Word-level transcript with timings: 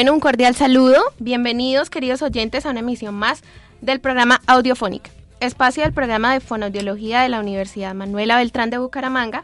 bueno, 0.00 0.14
un 0.14 0.20
cordial 0.20 0.56
saludo. 0.56 0.96
Bienvenidos, 1.18 1.90
queridos 1.90 2.22
oyentes, 2.22 2.64
a 2.64 2.70
una 2.70 2.80
emisión 2.80 3.14
más 3.14 3.42
del 3.82 4.00
programa 4.00 4.40
Audiofónica, 4.46 5.10
espacio 5.40 5.82
del 5.82 5.92
programa 5.92 6.32
de 6.32 6.40
fonoaudiología 6.40 7.20
de 7.20 7.28
la 7.28 7.38
Universidad 7.38 7.92
Manuela 7.92 8.38
Beltrán 8.38 8.70
de 8.70 8.78
Bucaramanga. 8.78 9.42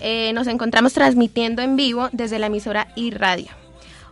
Eh, 0.00 0.32
nos 0.34 0.48
encontramos 0.48 0.94
transmitiendo 0.94 1.62
en 1.62 1.76
vivo 1.76 2.08
desde 2.10 2.40
la 2.40 2.46
emisora 2.46 2.88
iRadio. 2.96 3.52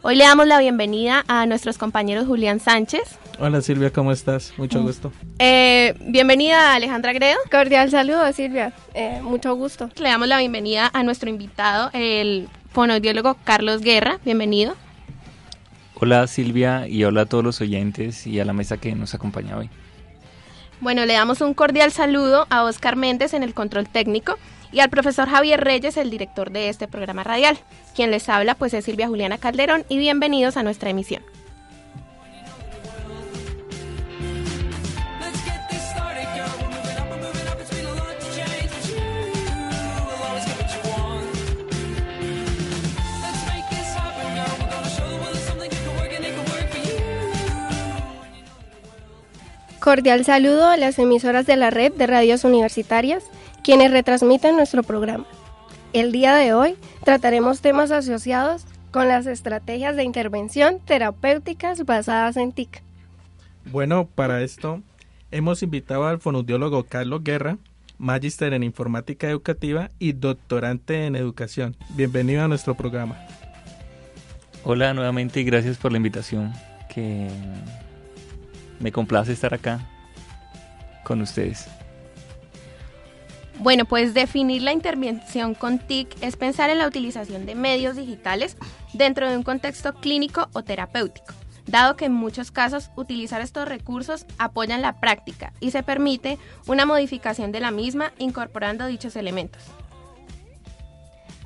Hoy 0.02 0.14
le 0.14 0.22
damos 0.22 0.46
la 0.46 0.60
bienvenida 0.60 1.24
a 1.26 1.46
nuestros 1.46 1.78
compañeros 1.78 2.28
Julián 2.28 2.60
Sánchez. 2.60 3.18
Hola 3.40 3.60
Silvia, 3.60 3.90
¿cómo 3.92 4.12
estás? 4.12 4.52
Mucho 4.58 4.78
Mm. 4.78 4.82
gusto. 4.86 5.12
Eh, 5.40 5.96
bienvenida 5.98 6.74
Alejandra 6.74 7.12
Gredo. 7.12 7.38
Cordial 7.50 7.90
saludo, 7.90 8.32
Silvia. 8.32 8.72
Eh, 8.94 9.18
mucho 9.20 9.56
gusto. 9.56 9.90
Le 9.96 10.10
damos 10.10 10.28
la 10.28 10.38
bienvenida 10.38 10.88
a 10.94 11.02
nuestro 11.02 11.28
invitado, 11.28 11.90
el 11.92 12.48
fonoaudiólogo 12.70 13.36
Carlos 13.42 13.80
Guerra. 13.82 14.20
Bienvenido. 14.24 14.76
Hola 16.04 16.26
Silvia 16.26 16.88
y 16.88 17.04
hola 17.04 17.20
a 17.20 17.26
todos 17.26 17.44
los 17.44 17.60
oyentes 17.60 18.26
y 18.26 18.40
a 18.40 18.44
la 18.44 18.52
mesa 18.52 18.76
que 18.76 18.92
nos 18.92 19.14
acompaña 19.14 19.56
hoy. 19.56 19.70
Bueno, 20.80 21.06
le 21.06 21.12
damos 21.12 21.40
un 21.40 21.54
cordial 21.54 21.92
saludo 21.92 22.48
a 22.50 22.64
Oscar 22.64 22.96
Méndez 22.96 23.34
en 23.34 23.44
el 23.44 23.54
control 23.54 23.88
técnico 23.88 24.36
y 24.72 24.80
al 24.80 24.90
profesor 24.90 25.28
Javier 25.28 25.62
Reyes, 25.62 25.96
el 25.96 26.10
director 26.10 26.50
de 26.50 26.70
este 26.70 26.88
programa 26.88 27.22
radial. 27.22 27.56
Quien 27.94 28.10
les 28.10 28.28
habla 28.28 28.56
pues 28.56 28.74
es 28.74 28.84
Silvia 28.84 29.06
Juliana 29.06 29.38
Calderón 29.38 29.84
y 29.88 29.98
bienvenidos 29.98 30.56
a 30.56 30.64
nuestra 30.64 30.90
emisión. 30.90 31.22
Cordial 49.82 50.24
saludo 50.24 50.68
a 50.68 50.76
las 50.76 51.00
emisoras 51.00 51.44
de 51.44 51.56
la 51.56 51.70
red 51.70 51.92
de 51.92 52.06
radios 52.06 52.44
universitarias, 52.44 53.24
quienes 53.64 53.90
retransmiten 53.90 54.54
nuestro 54.54 54.84
programa. 54.84 55.26
El 55.92 56.12
día 56.12 56.36
de 56.36 56.54
hoy 56.54 56.76
trataremos 57.04 57.62
temas 57.62 57.90
asociados 57.90 58.64
con 58.92 59.08
las 59.08 59.26
estrategias 59.26 59.96
de 59.96 60.04
intervención 60.04 60.78
terapéuticas 60.78 61.84
basadas 61.84 62.36
en 62.36 62.52
TIC. 62.52 62.80
Bueno, 63.72 64.06
para 64.06 64.42
esto 64.42 64.80
hemos 65.32 65.64
invitado 65.64 66.06
al 66.06 66.20
fonoaudiólogo 66.20 66.84
Carlos 66.84 67.24
Guerra, 67.24 67.58
magíster 67.98 68.52
en 68.52 68.62
informática 68.62 69.28
educativa 69.28 69.90
y 69.98 70.12
doctorante 70.12 71.06
en 71.06 71.16
educación. 71.16 71.74
Bienvenido 71.96 72.44
a 72.44 72.46
nuestro 72.46 72.76
programa. 72.76 73.18
Hola 74.62 74.94
nuevamente 74.94 75.40
y 75.40 75.44
gracias 75.44 75.76
por 75.76 75.90
la 75.90 75.96
invitación 75.96 76.52
que 76.88 77.28
me 78.82 78.92
complace 78.92 79.32
estar 79.32 79.54
acá 79.54 79.80
con 81.04 81.22
ustedes. 81.22 81.68
Bueno, 83.58 83.84
pues 83.84 84.12
definir 84.12 84.62
la 84.62 84.72
intervención 84.72 85.54
con 85.54 85.78
TIC 85.78 86.20
es 86.20 86.36
pensar 86.36 86.68
en 86.70 86.78
la 86.78 86.86
utilización 86.88 87.46
de 87.46 87.54
medios 87.54 87.96
digitales 87.96 88.56
dentro 88.92 89.30
de 89.30 89.36
un 89.36 89.44
contexto 89.44 89.94
clínico 89.94 90.48
o 90.52 90.64
terapéutico, 90.64 91.32
dado 91.66 91.96
que 91.96 92.06
en 92.06 92.12
muchos 92.12 92.50
casos 92.50 92.90
utilizar 92.96 93.40
estos 93.40 93.68
recursos 93.68 94.26
apoyan 94.38 94.82
la 94.82 94.98
práctica 94.98 95.52
y 95.60 95.70
se 95.70 95.84
permite 95.84 96.38
una 96.66 96.86
modificación 96.86 97.52
de 97.52 97.60
la 97.60 97.70
misma 97.70 98.12
incorporando 98.18 98.86
dichos 98.86 99.14
elementos. 99.14 99.62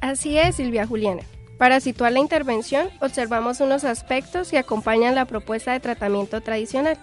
Así 0.00 0.38
es, 0.38 0.56
Silvia 0.56 0.86
Juliana. 0.86 1.22
Para 1.58 1.80
situar 1.80 2.12
la 2.12 2.20
intervención, 2.20 2.88
observamos 3.00 3.60
unos 3.60 3.84
aspectos 3.84 4.50
que 4.50 4.58
acompañan 4.58 5.14
la 5.14 5.24
propuesta 5.24 5.72
de 5.72 5.80
tratamiento 5.80 6.40
tradicional. 6.42 6.98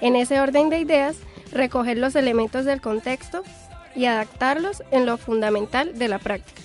En 0.00 0.16
ese 0.16 0.40
orden 0.40 0.70
de 0.70 0.80
ideas, 0.80 1.16
recoger 1.52 1.98
los 1.98 2.14
elementos 2.16 2.64
del 2.64 2.80
contexto 2.80 3.42
y 3.94 4.06
adaptarlos 4.06 4.82
en 4.90 5.06
lo 5.06 5.16
fundamental 5.16 5.98
de 5.98 6.08
la 6.08 6.18
práctica. 6.18 6.62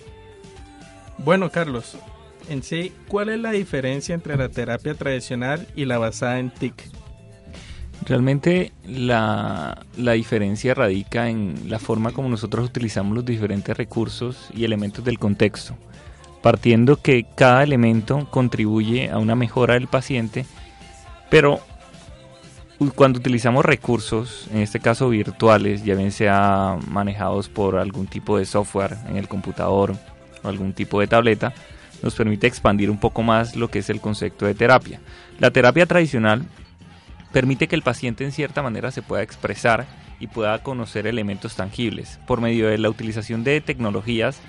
Bueno, 1.20 1.52
Carlos, 1.52 1.98
en 2.50 2.64
sí, 2.64 2.94
¿cuál 3.08 3.30
es 3.30 3.40
la 3.40 3.52
diferencia 3.52 4.16
entre 4.16 4.36
la 4.38 4.50
terapia 4.50 4.96
tradicional 4.96 5.68
y 5.76 5.86
la 5.86 5.98
basada 5.98 6.40
en 6.40 6.50
TIC? 6.50 6.74
Realmente 8.06 8.72
la, 8.88 9.86
la 9.98 10.14
diferencia 10.14 10.74
radica 10.74 11.30
en 11.30 11.70
la 11.70 11.78
forma 11.78 12.12
como 12.12 12.30
nosotros 12.30 12.66
utilizamos 12.66 13.14
los 13.14 13.26
diferentes 13.26 13.76
recursos 13.76 14.50
y 14.56 14.64
elementos 14.64 15.04
del 15.04 15.20
contexto, 15.20 15.76
partiendo 16.42 16.96
que 16.96 17.28
cada 17.36 17.62
elemento 17.62 18.28
contribuye 18.32 19.10
a 19.10 19.20
una 19.20 19.36
mejora 19.36 19.74
del 19.74 19.88
paciente, 19.88 20.46
pero 21.30 21.60
cuando 22.96 23.20
utilizamos 23.20 23.66
recursos, 23.66 24.48
en 24.54 24.60
este 24.62 24.80
caso 24.80 25.10
virtuales, 25.10 25.84
ya 25.84 25.96
bien 25.96 26.14
sea 26.14 26.78
manejados 26.88 27.50
por 27.50 27.78
algún 27.78 28.08
tipo 28.08 28.38
de 28.38 28.46
software 28.46 28.96
en 29.10 29.18
el 29.18 29.28
computador 29.28 29.96
o 30.44 30.48
algún 30.48 30.72
tipo 30.72 31.02
de 31.02 31.08
tableta, 31.08 31.54
nos 32.02 32.16
permite 32.16 32.48
expandir 32.48 32.90
un 32.90 32.98
poco 32.98 33.22
más 33.22 33.58
lo 33.58 33.70
que 33.70 33.80
es 33.80 33.90
el 33.90 34.00
concepto 34.00 34.46
de 34.46 34.54
terapia. 34.54 35.02
La 35.40 35.52
terapia 35.52 35.86
tradicional 35.86 36.46
permite 37.34 37.68
que 37.68 37.76
el 37.76 37.82
paciente 37.82 38.24
en 38.24 38.32
cierta 38.32 38.62
manera 38.62 38.92
se 38.92 39.02
pueda 39.02 39.24
expresar 39.24 39.86
y 40.22 40.28
pueda 40.28 40.64
conocer 40.64 41.06
elementos 41.06 41.56
tangibles. 41.56 42.20
Por 42.26 42.40
medio 42.40 42.70
de 42.70 42.78
la 42.78 42.90
utilización 42.90 43.44
de 43.44 43.60
tecnologías 43.60 44.40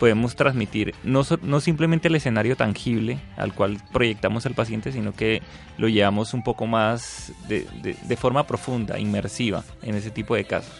podemos 0.00 0.34
transmitir 0.34 0.94
no, 1.04 1.22
no 1.42 1.60
simplemente 1.60 2.08
el 2.08 2.16
escenario 2.16 2.56
tangible 2.56 3.18
al 3.36 3.54
cual 3.54 3.76
proyectamos 3.92 4.46
al 4.46 4.54
paciente, 4.54 4.90
sino 4.90 5.12
que 5.12 5.42
lo 5.78 5.86
llevamos 5.88 6.34
un 6.34 6.42
poco 6.42 6.66
más 6.66 7.32
de, 7.46 7.66
de- 7.82 7.94
de 8.02 8.16
forma 8.16 8.46
profunda, 8.46 8.98
inmersiva 8.98 9.62
en 9.82 9.94
ese 9.94 10.10
tipo 10.10 10.34
de 10.34 10.44
casos. 10.44 10.72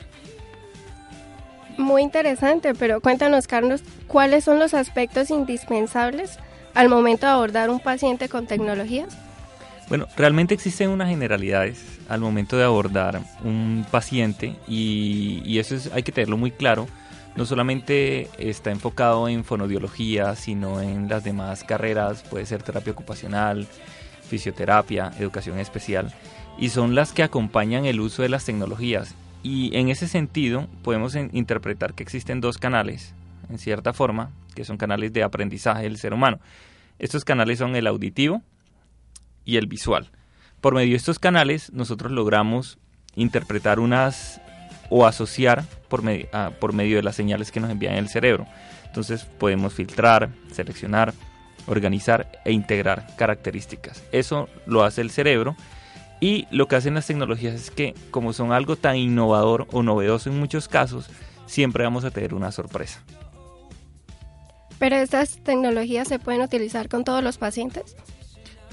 Muy 1.79 2.03
interesante, 2.03 2.75
pero 2.75 3.01
cuéntanos, 3.01 3.47
Carlos, 3.47 3.83
¿cuáles 4.07 4.45
son 4.45 4.59
los 4.59 4.75
aspectos 4.75 5.31
indispensables 5.31 6.39
al 6.75 6.89
momento 6.89 7.27
de 7.27 7.33
abordar 7.33 7.71
un 7.71 7.81
paciente 7.81 8.29
con 8.29 8.47
tecnologías? 8.47 9.17
Bueno, 9.89 10.07
realmente 10.17 10.55
existen 10.55 10.91
unas 10.91 11.09
generalidades 11.09 11.85
al 12.09 12.21
momento 12.21 12.57
de 12.57 12.65
abordar 12.65 13.21
un 13.45 13.85
paciente 13.91 14.57
y, 14.69 15.43
y 15.45 15.59
eso 15.59 15.75
es, 15.75 15.91
hay 15.93 16.03
que 16.03 16.13
tenerlo 16.13 16.37
muy 16.37 16.51
claro. 16.51 16.87
No 17.37 17.47
solamente 17.47 18.29
está 18.39 18.71
enfocado 18.71 19.29
en 19.29 19.45
fonodiología, 19.45 20.35
sino 20.37 20.81
en 20.81 21.09
las 21.09 21.25
demás 21.25 21.65
carreras, 21.65 22.23
puede 22.23 22.47
ser 22.47 22.63
terapia 22.63 22.93
ocupacional, 22.93 23.67
fisioterapia, 24.29 25.13
educación 25.19 25.59
especial, 25.59 26.13
y 26.59 26.71
son 26.71 26.95
las 26.95 27.13
que 27.13 27.23
acompañan 27.23 27.87
el 27.87 28.01
uso 28.01 28.23
de 28.23 28.29
las 28.29 28.45
tecnologías. 28.45 29.15
Y 29.43 29.75
en 29.77 29.89
ese 29.89 30.09
sentido 30.09 30.67
podemos 30.83 31.15
interpretar 31.15 31.95
que 31.95 32.03
existen 32.03 32.41
dos 32.41 32.59
canales, 32.59 33.15
en 33.49 33.59
cierta 33.59 33.93
forma, 33.93 34.31
que 34.55 34.65
son 34.65 34.77
canales 34.77 35.13
de 35.13 35.23
aprendizaje 35.23 35.85
del 35.85 35.97
ser 35.97 36.13
humano. 36.13 36.41
Estos 36.99 37.25
canales 37.25 37.59
son 37.59 37.77
el 37.77 37.87
auditivo, 37.87 38.43
y 39.45 39.57
el 39.57 39.67
visual. 39.67 40.11
Por 40.61 40.75
medio 40.75 40.91
de 40.91 40.97
estos 40.97 41.19
canales 41.19 41.73
nosotros 41.73 42.13
logramos 42.13 42.79
interpretar 43.17 43.81
unas 43.81 44.41
o 44.91 45.07
asociar 45.07 45.65
por, 45.89 46.03
medio- 46.03 46.29
ah, 46.33 46.51
por 46.61 46.75
medio 46.75 46.97
de 46.97 47.03
las 47.03 47.17
señales 47.17 47.51
que 47.51 47.61
nos 47.61 47.71
envían 47.71 47.95
el 47.95 48.09
cerebro. 48.09 48.47
Entonces 48.85 49.25
podemos 49.25 49.73
filtrar, 49.73 50.29
seleccionar, 50.53 51.15
organizar 51.67 52.31
e 52.45 52.53
integrar 52.53 53.07
características. 53.17 54.03
Eso 54.13 54.49
lo 54.67 54.83
hace 54.85 55.01
el 55.01 55.11
cerebro 55.11 55.57
y 56.21 56.47
lo 56.51 56.69
que 56.69 56.77
hacen 56.77 56.95
las 56.95 57.07
tecnologías 57.07 57.55
es 57.55 57.71
que 57.71 57.95
como 58.11 58.33
son 58.33 58.53
algo 58.53 58.77
tan 58.77 58.97
innovador 58.97 59.67
o 59.73 59.83
novedoso 59.83 60.29
en 60.29 60.39
muchos 60.39 60.69
casos, 60.69 61.09
siempre 61.47 61.85
vamos 61.85 62.05
a 62.05 62.11
tener 62.11 62.35
una 62.35 62.53
sorpresa. 62.53 63.01
Pero 64.79 64.97
estas 64.97 65.39
tecnologías 65.45 66.09
se 66.09 66.19
pueden 66.19 66.41
utilizar 66.43 66.89
con 66.89 67.05
todos 67.05 67.23
los 67.23 67.39
pacientes. 67.39 67.97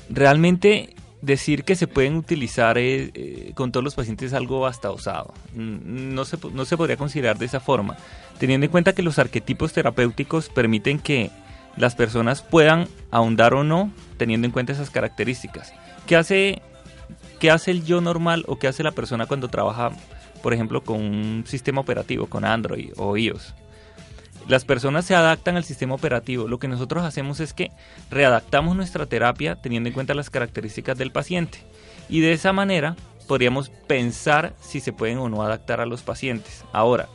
realmente 0.10 0.96
decir 1.22 1.64
que 1.64 1.76
se 1.76 1.88
pueden 1.88 2.16
utilizar 2.16 2.78
eh, 2.78 3.12
eh, 3.14 3.52
con 3.56 3.72
todos 3.72 3.84
los 3.84 3.96
pacientes 3.96 4.28
es 4.28 4.34
algo 4.34 4.66
hasta 4.66 4.92
osado. 4.92 5.34
No 5.54 6.26
se, 6.26 6.38
no 6.54 6.66
se 6.66 6.78
podría 6.78 6.98
considerar 6.98 7.38
de 7.38 7.46
esa 7.46 7.60
forma, 7.60 7.98
teniendo 8.40 8.66
en 8.66 8.72
cuenta 8.72 8.94
que 8.94 9.04
los 9.04 9.20
arquetipos 9.20 9.74
terapéuticos 9.74 10.50
permiten 10.50 11.00
que 11.00 11.32
las 11.76 11.96
personas 11.96 12.42
puedan 12.42 12.88
ahondar 13.12 13.54
o 13.54 13.64
no 13.64 13.92
teniendo 14.18 14.46
en 14.46 14.52
cuenta 14.52 14.74
esas 14.74 14.90
características. 14.90 15.74
¿Qué 16.06 16.16
hace, 16.16 16.62
qué 17.40 17.52
hace 17.52 17.72
el 17.72 17.86
yo 17.86 18.02
normal 18.02 18.44
o 18.48 18.58
qué 18.58 18.68
hace 18.68 18.84
la 18.84 18.92
persona 18.92 19.28
cuando 19.28 19.48
trabaja, 19.48 19.92
por 20.42 20.54
ejemplo, 20.54 20.84
con 20.84 21.02
un 21.02 21.44
sistema 21.48 21.82
operativo, 21.82 22.26
con 22.28 22.46
Android 22.46 22.92
o 22.98 23.16
iOS? 23.16 23.54
Las 24.48 24.64
personas 24.64 25.04
se 25.04 25.14
adaptan 25.14 25.58
al 25.58 25.66
sistema 25.66 25.96
operativo. 25.96 26.48
Lo 26.48 26.58
que 26.58 26.70
nosotros 26.70 27.04
hacemos 27.04 27.42
es 27.42 27.54
que 27.54 27.72
readaptamos 28.10 28.78
nuestra 28.78 29.06
terapia 29.06 29.58
teniendo 29.58 29.90
en 29.90 29.94
cuenta 29.94 30.14
las 30.14 30.30
características 30.30 30.98
del 30.98 31.12
paciente. 31.12 31.60
Y 32.08 32.22
de 32.22 32.32
esa 32.32 32.54
manera 32.54 32.96
podríamos 33.28 33.70
pensar 33.70 34.54
si 34.62 34.80
se 34.80 34.94
pueden 34.94 35.18
o 35.18 35.28
no 35.28 35.44
adaptar 35.44 35.82
a 35.82 35.86
los 35.86 36.02
pacientes. 36.02 36.64
Ahora, 36.72 37.10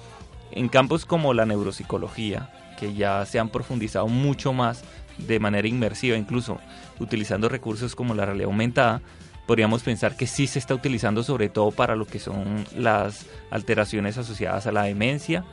en 0.51 0.69
campos 0.69 1.07
como 1.07 1.33
la 1.33 1.47
neuropsicología, 1.47 2.51
que 2.79 2.93
ya 2.93 3.25
se 3.25 3.39
han 3.39 3.49
profundizado 3.49 4.09
mucho 4.09 4.53
más 4.53 4.85
de 5.17 5.41
manera 5.41 5.67
inmersiva, 5.67 6.19
incluso 6.19 6.59
utilizando 7.01 7.49
recursos 7.49 7.95
como 7.95 8.15
la 8.15 8.27
realidad 8.27 8.49
aumentada, 8.49 9.01
podríamos 9.47 9.83
pensar 9.83 10.17
que 10.17 10.27
sí 10.27 10.47
se 10.47 10.59
está 10.59 10.75
utilizando 10.75 11.23
sobre 11.23 11.49
todo 11.49 11.71
para 11.71 11.97
lo 11.97 12.07
que 12.07 12.19
son 12.19 12.67
las 12.77 13.25
alteraciones 13.51 14.19
asociadas 14.19 14.67
a 14.67 14.73
la 14.73 14.83
demencia 14.83 15.45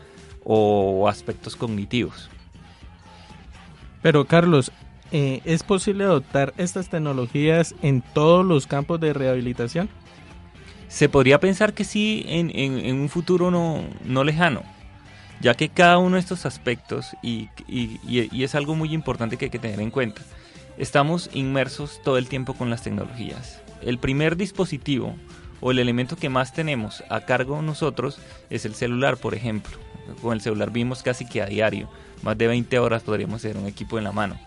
o 0.43 1.07
aspectos 1.07 1.55
cognitivos. 1.55 2.29
Pero 4.01 4.25
Carlos, 4.25 4.71
eh, 5.11 5.41
¿es 5.45 5.63
posible 5.63 6.03
adoptar 6.05 6.53
estas 6.57 6.89
tecnologías 6.89 7.75
en 7.81 8.01
todos 8.01 8.45
los 8.45 8.67
campos 8.67 8.99
de 8.99 9.13
rehabilitación? 9.13 9.89
Se 10.87 11.09
podría 11.09 11.39
pensar 11.39 11.73
que 11.73 11.83
sí 11.83 12.23
en, 12.27 12.49
en- 12.55 12.79
en 12.79 12.95
un 12.99 13.09
futuro 13.09 13.51
no, 13.51 13.83
no 14.05 14.23
lejano, 14.23 14.63
ya 15.41 15.53
que 15.53 15.69
cada 15.69 15.97
uno 15.97 16.15
de 16.15 16.21
estos 16.21 16.45
aspectos, 16.45 17.15
y, 17.21 17.49
y- 17.67 17.99
y- 18.07 18.29
y 18.35 18.43
es 18.43 18.55
algo 18.55 18.75
muy 18.75 18.93
importante 18.93 19.37
que 19.37 19.45
hay 19.45 19.51
que 19.51 19.59
tener 19.59 19.79
en 19.81 19.91
cuenta, 19.91 20.21
estamos 20.77 21.29
inmersos 21.33 21.99
todo 22.03 22.17
el 22.17 22.27
tiempo 22.27 22.53
con 22.53 22.69
las 22.69 22.81
tecnologías. 22.81 23.61
El 23.81 23.97
primer 23.99 24.35
dispositivo 24.37 25.15
o 25.61 25.71
el 25.71 25.79
elemento 25.79 26.15
que 26.15 26.29
más 26.29 26.53
tenemos 26.53 27.03
a 27.09 27.21
cargo 27.21 27.61
nosotros 27.61 28.19
es 28.49 28.65
el 28.65 28.73
celular, 28.75 29.17
por 29.17 29.35
ejemplo. 29.35 29.77
Con 30.21 30.33
el 30.33 30.41
celular 30.41 30.71
vimos 30.71 31.03
casi 31.03 31.25
que 31.25 31.41
a 31.41 31.45
diario, 31.45 31.89
más 32.21 32.37
de 32.37 32.47
20 32.47 32.79
horas 32.79 33.03
podríamos 33.03 33.41
tener 33.41 33.57
un 33.57 33.67
equipo 33.67 33.97
en 33.97 34.03
la 34.03 34.11
mano. 34.11 34.37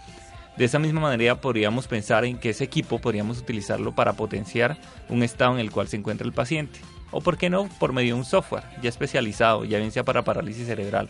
De 0.56 0.66
esa 0.66 0.78
misma 0.78 1.00
manera 1.00 1.40
podríamos 1.40 1.88
pensar 1.88 2.24
en 2.24 2.38
que 2.38 2.50
ese 2.50 2.64
equipo 2.64 2.98
podríamos 2.98 3.38
utilizarlo 3.38 3.94
para 3.94 4.12
potenciar 4.12 4.76
un 5.08 5.22
estado 5.22 5.54
en 5.54 5.60
el 5.60 5.70
cual 5.70 5.88
se 5.88 5.96
encuentra 5.96 6.26
el 6.26 6.32
paciente. 6.32 6.80
O 7.10 7.20
por 7.20 7.38
qué 7.38 7.48
no, 7.48 7.68
por 7.78 7.92
medio 7.92 8.14
de 8.14 8.20
un 8.20 8.24
software 8.24 8.64
ya 8.82 8.88
especializado, 8.88 9.64
ya 9.64 9.78
bien 9.78 9.92
sea 9.92 10.04
para 10.04 10.24
parálisis 10.24 10.66
cerebral, 10.66 11.08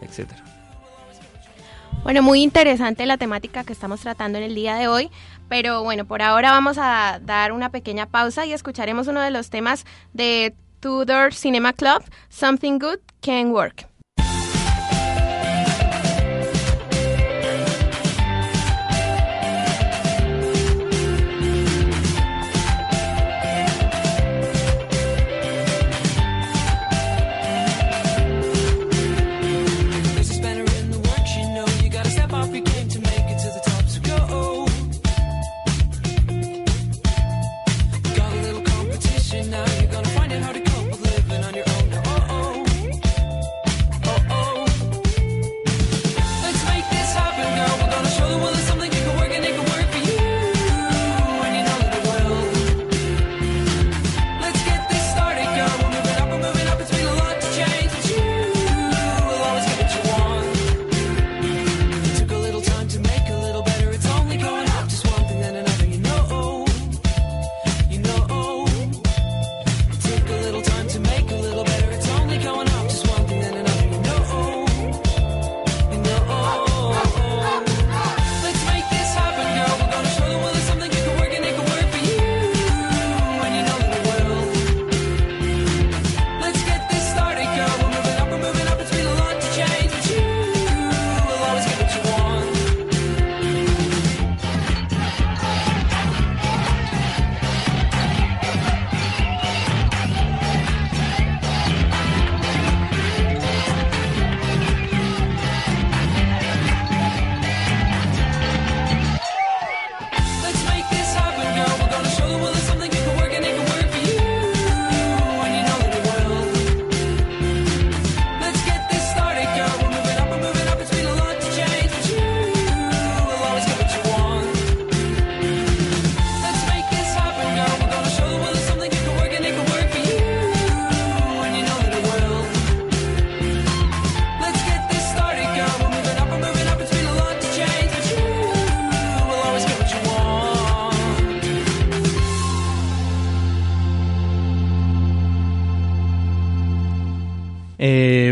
etcétera. 0.00 0.42
Bueno, 2.02 2.22
muy 2.22 2.42
interesante 2.42 3.04
la 3.04 3.18
temática 3.18 3.62
que 3.62 3.72
estamos 3.72 4.00
tratando 4.00 4.38
en 4.38 4.44
el 4.44 4.54
día 4.54 4.74
de 4.76 4.88
hoy, 4.88 5.10
pero 5.48 5.82
bueno, 5.82 6.06
por 6.06 6.22
ahora 6.22 6.50
vamos 6.50 6.78
a 6.78 7.20
dar 7.22 7.52
una 7.52 7.70
pequeña 7.70 8.06
pausa 8.06 8.46
y 8.46 8.52
escucharemos 8.52 9.06
uno 9.06 9.20
de 9.20 9.30
los 9.30 9.50
temas 9.50 9.84
de 10.14 10.54
Tudor 10.80 11.34
Cinema 11.34 11.74
Club, 11.74 12.02
Something 12.30 12.78
Good 12.78 13.00
Can 13.20 13.50
Work. 13.50 13.89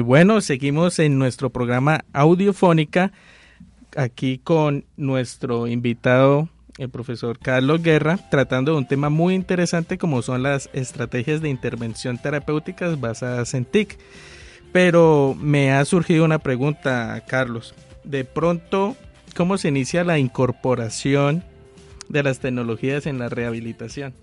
Bueno, 0.08 0.40
seguimos 0.40 0.98
en 1.00 1.18
nuestro 1.18 1.50
programa 1.50 2.06
Audiofónica, 2.14 3.12
aquí 3.94 4.38
con 4.38 4.86
nuestro 4.96 5.66
invitado, 5.66 6.48
el 6.78 6.88
profesor 6.88 7.38
Carlos 7.38 7.82
Guerra, 7.82 8.18
tratando 8.30 8.72
de 8.72 8.78
un 8.78 8.88
tema 8.88 9.10
muy 9.10 9.34
interesante 9.34 9.98
como 9.98 10.22
son 10.22 10.42
las 10.42 10.70
estrategias 10.72 11.42
de 11.42 11.50
intervención 11.50 12.16
terapéuticas 12.16 12.98
basadas 12.98 13.52
en 13.52 13.66
TIC. 13.66 13.98
Pero 14.72 15.36
me 15.38 15.72
ha 15.72 15.84
surgido 15.84 16.24
una 16.24 16.38
pregunta, 16.38 17.22
Carlos. 17.28 17.74
De 18.02 18.24
pronto, 18.24 18.96
¿cómo 19.36 19.58
se 19.58 19.68
inicia 19.68 20.04
la 20.04 20.18
incorporación 20.18 21.44
de 22.08 22.22
las 22.22 22.38
tecnologías 22.38 23.04
en 23.04 23.18
la 23.18 23.28
rehabilitación? 23.28 24.14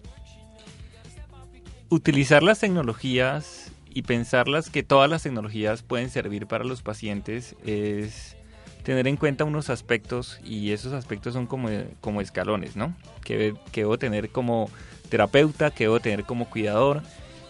Utilizar 1.90 2.42
las 2.42 2.58
tecnologías 2.58 3.65
y 3.96 4.02
pensarlas 4.02 4.70
que 4.70 4.84
todas 4.84 5.10
las 5.10 5.24
tecnologías 5.24 5.82
pueden 5.82 6.10
servir 6.10 6.48
para 6.48 6.66
los 6.66 6.82
pacientes 6.82 7.56
es 7.66 8.36
tener 8.84 9.08
en 9.08 9.16
cuenta 9.16 9.46
unos 9.46 9.70
aspectos 9.70 10.38
y 10.44 10.74
esos 10.74 10.92
aspectos 10.92 11.34
son 11.34 11.48
como, 11.48 11.70
como 12.02 12.20
escalones, 12.20 12.76
¿no? 12.76 12.94
Que, 13.24 13.56
que 13.72 13.82
debo 13.82 13.98
tener 13.98 14.30
como 14.32 14.70
terapeuta, 15.08 15.72
que 15.72 15.86
debo 15.86 16.02
tener 16.02 16.26
como 16.26 16.50
cuidador 16.50 17.04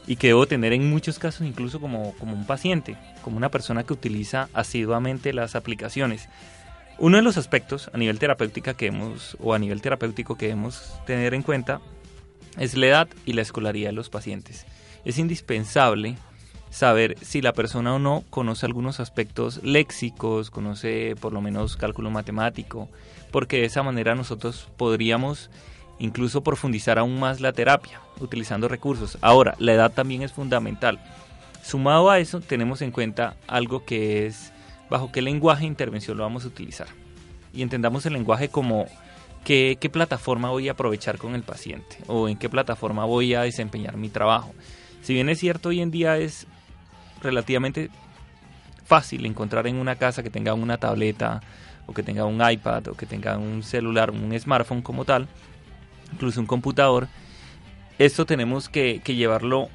y 0.05 0.17
que 0.17 0.27
debo 0.27 0.45
tener 0.45 0.71
en 0.71 0.87
muchos 0.87 1.17
casos 1.17 1.47
incluso 1.47 1.81
como, 1.81 2.13
como 2.19 2.35
un 2.35 2.45
paciente, 2.45 2.95
como 3.23 3.37
una 3.37 3.49
persona 3.49 3.83
que 3.83 3.93
utiliza 3.93 4.47
asiduamente 4.53 5.33
las 5.33 5.55
aplicaciones. 5.55 6.29
Uno 6.99 7.17
de 7.17 7.23
los 7.23 7.37
aspectos 7.37 7.89
a 7.91 7.97
nivel 7.97 8.19
terapéutica 8.19 8.75
que 8.75 8.85
hemos, 8.85 9.35
o 9.39 9.55
a 9.55 9.59
nivel 9.59 9.81
terapéutico 9.81 10.37
que 10.37 10.45
debemos 10.45 10.93
tener 11.07 11.33
en 11.33 11.41
cuenta 11.41 11.81
es 12.59 12.77
la 12.77 12.85
edad 12.85 13.07
y 13.25 13.33
la 13.33 13.41
escolaridad 13.41 13.89
de 13.89 13.93
los 13.93 14.11
pacientes. 14.11 14.67
Es 15.05 15.17
indispensable 15.17 16.17
saber 16.75 17.15
si 17.21 17.41
la 17.41 17.53
persona 17.53 17.95
o 17.95 17.99
no 17.99 18.25
conoce 18.29 18.65
algunos 18.65 18.99
aspectos 18.99 19.63
léxicos, 19.63 20.51
conoce 20.51 21.15
por 21.21 21.31
lo 21.31 21.39
menos 21.39 21.77
cálculo 21.77 22.11
matemático, 22.11 22.89
porque 23.31 23.59
de 23.59 23.65
esa 23.65 23.81
manera 23.81 24.13
nosotros 24.13 24.67
podríamos 24.75 25.49
incluso 25.99 26.43
profundizar 26.43 26.99
aún 26.99 27.17
más 27.17 27.39
la 27.39 27.53
terapia 27.53 28.01
utilizando 28.19 28.67
recursos. 28.67 29.17
Ahora, 29.21 29.55
la 29.57 29.71
edad 29.71 29.93
también 29.93 30.21
es 30.21 30.33
fundamental. 30.33 30.99
Sumado 31.63 32.09
a 32.09 32.19
eso, 32.19 32.41
tenemos 32.41 32.81
en 32.81 32.91
cuenta 32.91 33.37
algo 33.47 33.85
que 33.85 34.25
es 34.25 34.51
bajo 34.89 35.13
qué 35.13 35.21
lenguaje 35.21 35.61
de 35.61 35.67
intervención 35.67 36.17
lo 36.17 36.23
vamos 36.23 36.43
a 36.43 36.49
utilizar. 36.49 36.89
Y 37.53 37.61
entendamos 37.61 38.05
el 38.05 38.11
lenguaje 38.11 38.49
como 38.49 38.85
qué, 39.45 39.77
qué 39.79 39.89
plataforma 39.89 40.49
voy 40.49 40.67
a 40.67 40.73
aprovechar 40.73 41.19
con 41.19 41.35
el 41.35 41.43
paciente 41.43 41.99
o 42.07 42.27
en 42.27 42.35
qué 42.35 42.49
plataforma 42.49 43.05
voy 43.05 43.33
a 43.33 43.43
desempeñar 43.43 43.95
mi 43.95 44.09
trabajo. 44.09 44.53
Si 45.01 45.13
bien 45.13 45.29
es 45.29 45.39
cierto, 45.39 45.69
hoy 45.69 45.79
en 45.79 45.91
día 45.91 46.17
es 46.17 46.47
relativamente 47.21 47.89
fácil 48.85 49.25
encontrar 49.25 49.67
en 49.67 49.77
una 49.77 49.95
casa 49.95 50.23
que 50.23 50.29
tenga 50.29 50.53
una 50.53 50.77
tableta 50.77 51.41
o 51.87 51.93
que 51.93 52.03
tenga 52.03 52.25
un 52.25 52.41
iPad 52.47 52.87
o 52.89 52.93
que 52.93 53.05
tenga 53.05 53.37
un 53.37 53.63
celular, 53.63 54.11
un 54.11 54.37
smartphone 54.39 54.81
como 54.81 55.05
tal, 55.05 55.27
incluso 56.13 56.39
un 56.39 56.47
computador. 56.47 57.07
Esto 57.97 58.25
tenemos 58.25 58.69
que, 58.69 59.01
llevarlo 59.05 59.69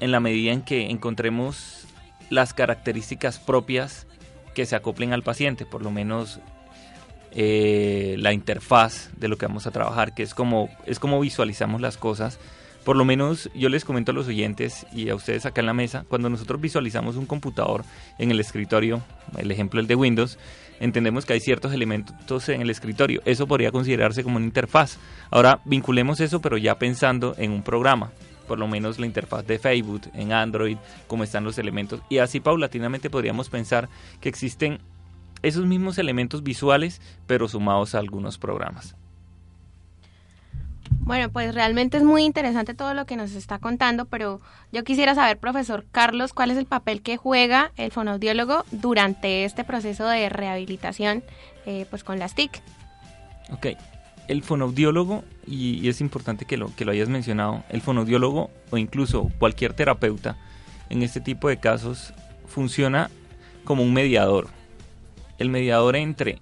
en 0.00 0.10
la 0.10 0.20
medida 0.20 0.52
en 0.52 0.62
que 0.62 0.90
encontremos 0.90 1.86
las 2.30 2.54
características 2.54 3.38
propias 3.38 4.06
que 4.54 4.66
se 4.66 4.76
acoplen 4.76 5.12
al 5.12 5.22
paciente, 5.22 5.66
por 5.66 5.82
lo 5.82 5.90
menos 5.90 6.40
eh, 7.32 8.16
la 8.18 8.32
interfaz 8.32 9.10
de 9.16 9.28
lo 9.28 9.36
que 9.36 9.46
vamos 9.46 9.66
a 9.66 9.72
trabajar, 9.72 10.14
que 10.14 10.22
es 10.22 10.34
como, 10.34 10.68
es 10.86 10.98
como 10.98 11.20
visualizamos 11.20 11.80
las 11.80 11.96
cosas. 11.96 12.38
Por 12.84 12.96
lo 12.96 13.04
menos 13.06 13.50
yo 13.54 13.70
les 13.70 13.84
comento 13.84 14.12
a 14.12 14.14
los 14.14 14.28
oyentes 14.28 14.86
y 14.92 15.08
a 15.08 15.14
ustedes 15.14 15.46
acá 15.46 15.62
en 15.62 15.66
la 15.66 15.72
mesa, 15.72 16.04
cuando 16.06 16.28
nosotros 16.28 16.60
visualizamos 16.60 17.16
un 17.16 17.24
computador 17.24 17.82
en 18.18 18.30
el 18.30 18.40
escritorio, 18.40 19.02
el 19.38 19.50
ejemplo 19.50 19.80
el 19.80 19.86
de 19.86 19.94
Windows, 19.94 20.38
entendemos 20.80 21.24
que 21.24 21.32
hay 21.32 21.40
ciertos 21.40 21.72
elementos 21.72 22.48
en 22.50 22.60
el 22.60 22.68
escritorio. 22.68 23.22
Eso 23.24 23.46
podría 23.46 23.72
considerarse 23.72 24.22
como 24.22 24.36
una 24.36 24.44
interfaz. 24.44 24.98
Ahora 25.30 25.60
vinculemos 25.64 26.20
eso, 26.20 26.42
pero 26.42 26.58
ya 26.58 26.78
pensando 26.78 27.34
en 27.38 27.52
un 27.52 27.62
programa 27.62 28.12
por 28.46 28.58
lo 28.58 28.68
menos 28.68 28.98
la 28.98 29.06
interfaz 29.06 29.46
de 29.46 29.58
Facebook 29.58 30.02
en 30.12 30.32
Android, 30.32 30.76
cómo 31.06 31.24
están 31.24 31.44
los 31.44 31.56
elementos. 31.56 32.02
Y 32.10 32.18
así 32.18 32.40
paulatinamente 32.40 33.08
podríamos 33.08 33.48
pensar 33.48 33.88
que 34.20 34.28
existen 34.28 34.80
esos 35.42 35.64
mismos 35.64 35.96
elementos 35.96 36.42
visuales, 36.42 37.00
pero 37.26 37.48
sumados 37.48 37.94
a 37.94 37.98
algunos 37.98 38.36
programas. 38.36 38.96
Bueno, 41.00 41.30
pues 41.30 41.54
realmente 41.54 41.98
es 41.98 42.02
muy 42.02 42.24
interesante 42.24 42.74
todo 42.74 42.94
lo 42.94 43.04
que 43.04 43.16
nos 43.16 43.32
está 43.32 43.58
contando, 43.58 44.06
pero 44.06 44.40
yo 44.72 44.84
quisiera 44.84 45.14
saber, 45.14 45.38
profesor 45.38 45.84
Carlos, 45.92 46.32
cuál 46.32 46.50
es 46.50 46.56
el 46.56 46.66
papel 46.66 47.02
que 47.02 47.16
juega 47.16 47.72
el 47.76 47.92
fonoaudiólogo 47.92 48.64
durante 48.72 49.44
este 49.44 49.64
proceso 49.64 50.06
de 50.06 50.28
rehabilitación 50.28 51.22
eh, 51.66 51.86
pues 51.90 52.04
con 52.04 52.18
las 52.18 52.34
TIC. 52.34 52.62
Ok, 53.52 53.66
el 54.28 54.42
fonoaudiólogo, 54.42 55.24
y, 55.46 55.78
y 55.84 55.88
es 55.88 56.00
importante 56.00 56.46
que 56.46 56.56
lo, 56.56 56.74
que 56.74 56.84
lo 56.84 56.92
hayas 56.92 57.08
mencionado, 57.08 57.64
el 57.68 57.82
fonoaudiólogo 57.82 58.50
o 58.70 58.78
incluso 58.78 59.30
cualquier 59.38 59.74
terapeuta 59.74 60.36
en 60.88 61.02
este 61.02 61.20
tipo 61.20 61.48
de 61.48 61.58
casos 61.58 62.14
funciona 62.46 63.10
como 63.64 63.82
un 63.82 63.92
mediador. 63.92 64.48
El 65.38 65.50
mediador 65.50 65.96
entre 65.96 66.38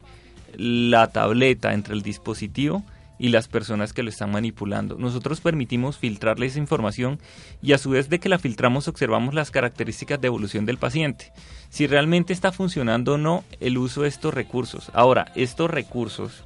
la 0.54 1.08
tableta, 1.08 1.72
entre 1.72 1.94
el 1.94 2.02
dispositivo 2.02 2.84
y 3.22 3.28
las 3.28 3.46
personas 3.46 3.92
que 3.92 4.02
lo 4.02 4.08
están 4.10 4.32
manipulando. 4.32 4.96
Nosotros 4.98 5.40
permitimos 5.40 5.96
filtrarle 5.96 6.46
esa 6.46 6.58
información 6.58 7.20
y 7.62 7.72
a 7.72 7.78
su 7.78 7.90
vez 7.90 8.08
de 8.08 8.18
que 8.18 8.28
la 8.28 8.40
filtramos 8.40 8.88
observamos 8.88 9.32
las 9.32 9.52
características 9.52 10.20
de 10.20 10.26
evolución 10.26 10.66
del 10.66 10.76
paciente. 10.76 11.32
Si 11.70 11.86
realmente 11.86 12.32
está 12.32 12.50
funcionando 12.50 13.14
o 13.14 13.18
no 13.18 13.44
el 13.60 13.78
uso 13.78 14.02
de 14.02 14.08
estos 14.08 14.34
recursos. 14.34 14.90
Ahora, 14.92 15.30
estos 15.36 15.70
recursos 15.70 16.42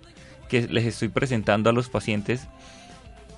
que 0.50 0.68
les 0.68 0.84
estoy 0.84 1.08
presentando 1.08 1.70
a 1.70 1.72
los 1.72 1.88
pacientes 1.88 2.46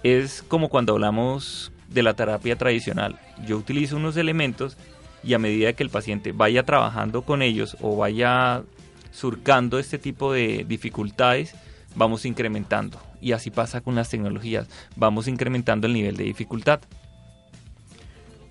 es 0.02 0.42
como 0.42 0.68
cuando 0.68 0.94
hablamos 0.94 1.70
de 1.86 2.02
la 2.02 2.14
terapia 2.14 2.58
tradicional. 2.58 3.20
Yo 3.46 3.56
utilizo 3.56 3.98
unos 3.98 4.16
elementos 4.16 4.76
y 5.22 5.34
a 5.34 5.38
medida 5.38 5.74
que 5.74 5.84
el 5.84 5.90
paciente 5.90 6.32
vaya 6.32 6.64
trabajando 6.64 7.22
con 7.22 7.42
ellos 7.42 7.76
o 7.82 7.96
vaya 7.96 8.64
surcando 9.12 9.78
este 9.78 9.96
tipo 9.96 10.32
de 10.32 10.66
dificultades, 10.68 11.54
vamos 11.94 12.24
incrementando. 12.24 13.07
Y 13.20 13.32
así 13.32 13.50
pasa 13.50 13.80
con 13.80 13.94
las 13.94 14.08
tecnologías, 14.08 14.68
vamos 14.96 15.28
incrementando 15.28 15.86
el 15.86 15.92
nivel 15.92 16.16
de 16.16 16.24
dificultad. 16.24 16.80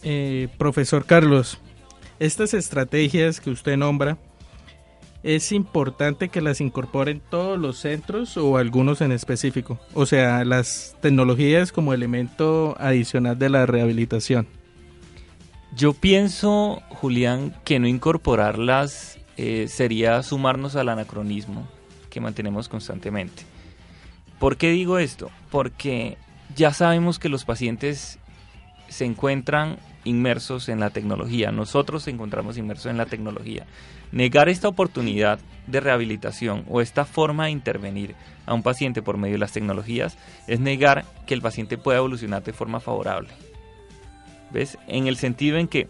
Eh, 0.04 0.48
profesor 0.58 1.06
Carlos, 1.06 1.60
estas 2.20 2.54
estrategias 2.54 3.40
que 3.40 3.50
usted 3.50 3.78
nombra, 3.78 4.18
¿es 5.24 5.52
importante 5.52 6.30
que 6.30 6.42
las 6.42 6.62
incorporen 6.62 7.22
todos 7.30 7.60
los 7.60 7.78
centros 7.78 8.38
o 8.38 8.58
algunos 8.58 9.02
en 9.02 9.12
específico? 9.12 9.80
O 9.94 10.06
sea, 10.06 10.44
las 10.46 10.96
tecnologías 11.02 11.72
como 11.72 11.94
elemento 11.94 12.76
adicional 12.80 13.38
de 13.38 13.50
la 13.50 13.66
rehabilitación. 13.66 14.48
Yo 15.76 15.94
pienso, 15.94 16.82
Julián, 16.90 17.56
que 17.64 17.80
no 17.80 17.88
incorporarlas 17.88 19.20
eh, 19.38 19.68
sería 19.68 20.24
sumarnos 20.24 20.76
al 20.76 20.90
anacronismo 20.90 21.68
que 22.10 22.20
mantenemos 22.20 22.68
constantemente. 22.68 23.44
¿Por 24.40 24.58
qué 24.58 24.72
digo 24.72 25.00
esto? 25.00 25.32
Porque 25.50 26.18
ya 26.56 26.74
sabemos 26.74 27.20
que 27.20 27.30
los 27.30 27.46
pacientes 27.46 28.20
se 28.88 29.06
encuentran 29.06 29.78
inmersos 30.04 30.70
en 30.70 30.80
la 30.80 30.90
tecnología, 30.90 31.52
nosotros 31.52 32.04
nos 32.04 32.14
encontramos 32.14 32.58
inmersos 32.58 32.88
en 32.88 32.98
la 32.98 33.06
tecnología. 33.06 33.66
Negar 34.12 34.48
esta 34.48 34.70
oportunidad 34.70 35.40
de 35.66 35.82
rehabilitación 35.82 36.64
o 36.70 36.80
esta 36.80 37.04
forma 37.04 37.46
de 37.46 37.52
intervenir 37.52 38.16
a 38.46 38.54
un 38.54 38.64
paciente 38.64 39.02
por 39.02 39.18
medio 39.18 39.34
de 39.34 39.40
las 39.40 39.52
tecnologías 39.52 40.18
es 40.48 40.62
negar 40.62 41.04
que 41.26 41.34
el 41.34 41.42
paciente 41.42 41.78
pueda 41.78 41.98
evolucionar 41.98 42.44
de 42.44 42.54
forma 42.54 42.80
favorable. 42.80 43.30
¿Ves? 44.52 44.78
En 44.88 45.08
el 45.08 45.18
sentido 45.18 45.58
en 45.58 45.68
que 45.68 45.90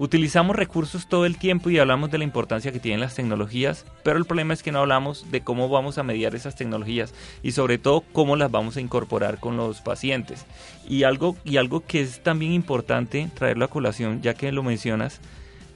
utilizamos 0.00 0.56
recursos 0.56 1.06
todo 1.08 1.26
el 1.26 1.36
tiempo 1.36 1.68
y 1.68 1.78
hablamos 1.78 2.10
de 2.10 2.16
la 2.16 2.24
importancia 2.24 2.72
que 2.72 2.80
tienen 2.80 3.00
las 3.00 3.14
tecnologías, 3.14 3.84
pero 4.02 4.16
el 4.16 4.24
problema 4.24 4.54
es 4.54 4.62
que 4.62 4.72
no 4.72 4.78
hablamos 4.78 5.30
de 5.30 5.42
cómo 5.42 5.68
vamos 5.68 5.98
a 5.98 6.02
mediar 6.02 6.34
esas 6.34 6.56
tecnologías 6.56 7.12
y 7.42 7.52
sobre 7.52 7.76
todo 7.76 8.00
cómo 8.14 8.34
las 8.34 8.50
vamos 8.50 8.78
a 8.78 8.80
incorporar 8.80 9.38
con 9.40 9.58
los 9.58 9.82
pacientes. 9.82 10.46
Y 10.88 11.02
algo, 11.02 11.36
y 11.44 11.58
algo 11.58 11.84
que 11.84 12.00
es 12.00 12.22
también 12.22 12.52
importante 12.52 13.30
traerlo 13.34 13.66
a 13.66 13.68
colación, 13.68 14.22
ya 14.22 14.32
que 14.32 14.50
lo 14.52 14.62
mencionas 14.62 15.20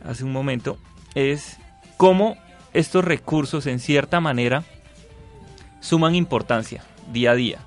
hace 0.02 0.24
un 0.24 0.32
momento, 0.32 0.78
es 1.14 1.58
cómo 1.98 2.38
estos 2.72 3.04
recursos 3.04 3.66
en 3.66 3.78
cierta 3.78 4.20
manera 4.20 4.64
suman 5.80 6.14
importancia 6.14 6.82
día 7.12 7.32
a 7.32 7.34
día. 7.34 7.58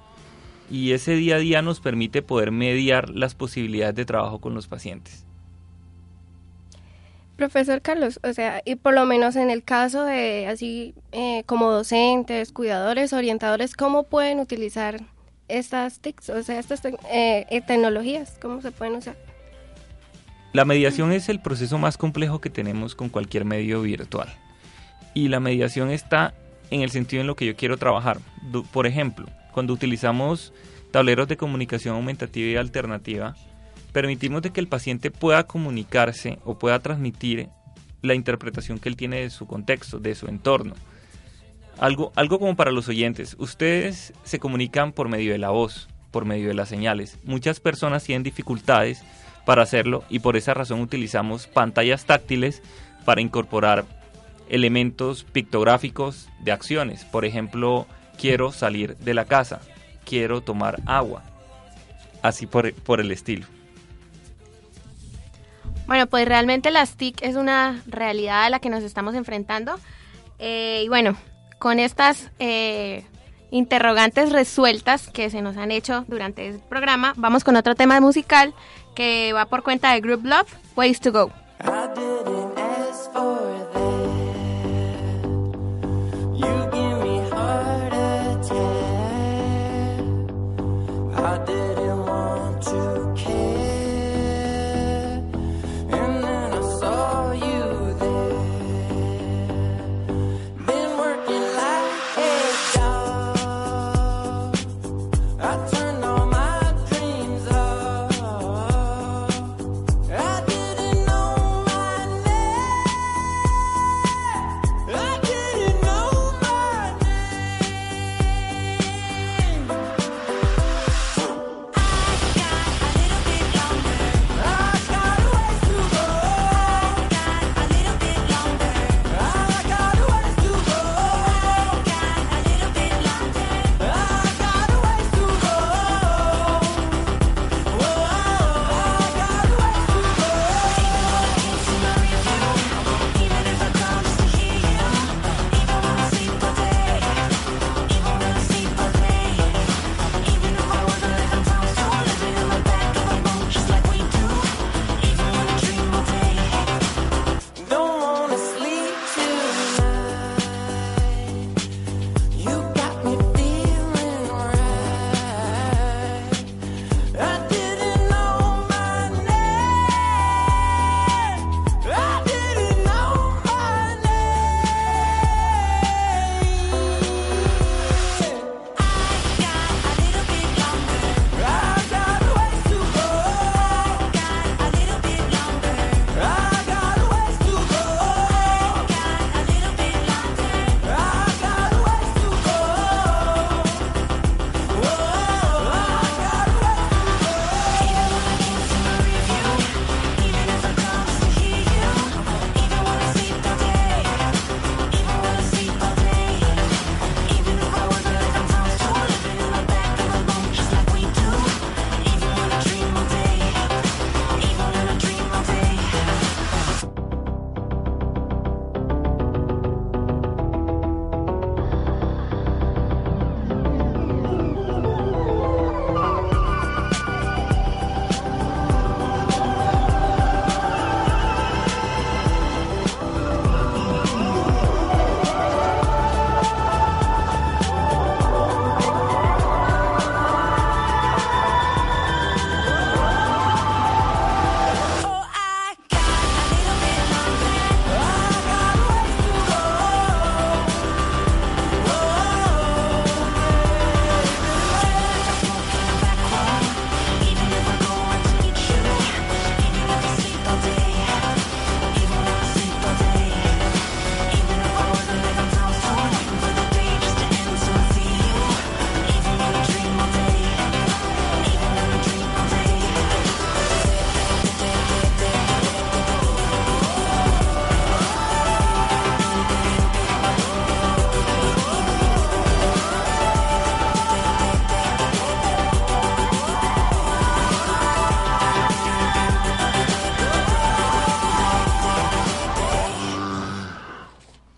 Y 0.71 0.93
ese 0.93 1.13
día 1.13 1.35
a 1.35 1.39
día 1.39 1.61
nos 1.61 1.81
permite 1.81 2.23
poder 2.23 2.49
mediar 2.49 3.11
las 3.11 3.35
posibilidades 3.35 3.93
de 3.93 4.05
trabajo 4.05 4.41
con 4.41 4.55
los 4.55 4.67
pacientes. 4.67 5.26
Profesor 7.37 7.83
Carlos, 7.83 8.19
o 8.23 8.33
sea, 8.33 8.63
y 8.65 8.75
por 8.75 8.95
lo 8.95 9.05
menos 9.05 9.35
en 9.35 9.51
el 9.51 9.63
caso 9.63 10.03
de 10.03 10.47
así 10.47 10.95
eh, 11.11 11.43
como 11.45 11.69
docentes, 11.71 12.51
cuidadores, 12.51 13.13
orientadores, 13.13 13.75
¿cómo 13.75 14.03
pueden 14.03 14.39
utilizar 14.39 15.01
estas 15.47 15.99
TICs, 15.99 16.29
o 16.31 16.41
sea, 16.41 16.57
estas 16.59 16.83
eh, 16.83 17.45
eh, 17.49 17.61
tecnologías? 17.61 18.39
¿Cómo 18.41 18.59
se 18.63 18.71
pueden 18.71 18.95
usar? 18.95 19.15
La 20.51 20.65
mediación 20.65 21.11
es 21.11 21.29
el 21.29 21.39
proceso 21.39 21.77
más 21.77 21.95
complejo 21.95 22.41
que 22.41 22.49
tenemos 22.49 22.95
con 22.95 23.09
cualquier 23.09 23.45
medio 23.45 23.83
virtual. 23.83 24.29
Y 25.13 25.27
la 25.27 25.39
mediación 25.39 25.91
está 25.91 26.33
en 26.71 26.81
el 26.81 26.89
sentido 26.89 27.21
en 27.21 27.27
lo 27.27 27.35
que 27.35 27.45
yo 27.45 27.55
quiero 27.55 27.77
trabajar. 27.77 28.17
Por 28.71 28.87
ejemplo, 28.87 29.27
cuando 29.51 29.73
utilizamos 29.73 30.53
tableros 30.89 31.27
de 31.27 31.37
comunicación 31.37 31.95
aumentativa 31.95 32.47
y 32.47 32.55
alternativa, 32.55 33.35
permitimos 33.91 34.41
de 34.41 34.51
que 34.51 34.59
el 34.59 34.67
paciente 34.67 35.11
pueda 35.11 35.45
comunicarse 35.45 36.39
o 36.45 36.57
pueda 36.57 36.79
transmitir 36.79 37.49
la 38.01 38.13
interpretación 38.13 38.79
que 38.79 38.89
él 38.89 38.95
tiene 38.95 39.21
de 39.21 39.29
su 39.29 39.47
contexto, 39.47 39.99
de 39.99 40.15
su 40.15 40.27
entorno. 40.27 40.73
Algo, 41.79 42.11
algo 42.15 42.39
como 42.39 42.55
para 42.55 42.71
los 42.71 42.87
oyentes, 42.89 43.35
ustedes 43.39 44.13
se 44.23 44.39
comunican 44.39 44.91
por 44.91 45.09
medio 45.09 45.31
de 45.31 45.37
la 45.37 45.49
voz, 45.49 45.87
por 46.11 46.25
medio 46.25 46.47
de 46.47 46.53
las 46.55 46.69
señales. 46.69 47.19
Muchas 47.23 47.59
personas 47.59 48.03
tienen 48.03 48.23
dificultades 48.23 49.03
para 49.45 49.63
hacerlo 49.63 50.03
y 50.09 50.19
por 50.19 50.35
esa 50.35 50.53
razón 50.53 50.81
utilizamos 50.81 51.47
pantallas 51.47 52.05
táctiles 52.05 52.61
para 53.05 53.21
incorporar 53.21 53.85
elementos 54.49 55.23
pictográficos 55.23 56.29
de 56.39 56.51
acciones. 56.51 57.05
Por 57.05 57.25
ejemplo, 57.25 57.85
quiero 58.17 58.51
salir 58.51 58.97
de 58.97 59.13
la 59.13 59.25
casa, 59.25 59.61
quiero 60.05 60.41
tomar 60.41 60.81
agua. 60.85 61.23
Así 62.21 62.47
por, 62.47 62.73
por 62.73 62.99
el 62.99 63.11
estilo. 63.11 63.45
Bueno, 65.87 66.07
pues 66.07 66.27
realmente 66.27 66.69
las 66.69 66.95
TIC 66.95 67.23
es 67.23 67.35
una 67.35 67.81
realidad 67.87 68.43
a 68.43 68.49
la 68.49 68.59
que 68.59 68.69
nos 68.69 68.83
estamos 68.83 69.15
enfrentando. 69.15 69.79
Eh, 70.37 70.81
y 70.85 70.89
bueno, 70.89 71.17
con 71.59 71.79
estas 71.79 72.29
eh, 72.39 73.05
interrogantes 73.51 74.31
resueltas 74.31 75.07
que 75.07 75.29
se 75.29 75.41
nos 75.41 75.57
han 75.57 75.71
hecho 75.71 76.03
durante 76.07 76.49
el 76.49 76.59
programa, 76.59 77.13
vamos 77.15 77.43
con 77.43 77.55
otro 77.55 77.73
tema 77.73 77.99
musical 78.01 78.53
que 78.95 79.31
va 79.33 79.45
por 79.45 79.63
cuenta 79.63 79.93
de 79.93 80.01
Group 80.01 80.25
Love, 80.25 80.53
Ways 80.75 80.99
to 80.99 81.11
Go. 81.11 81.31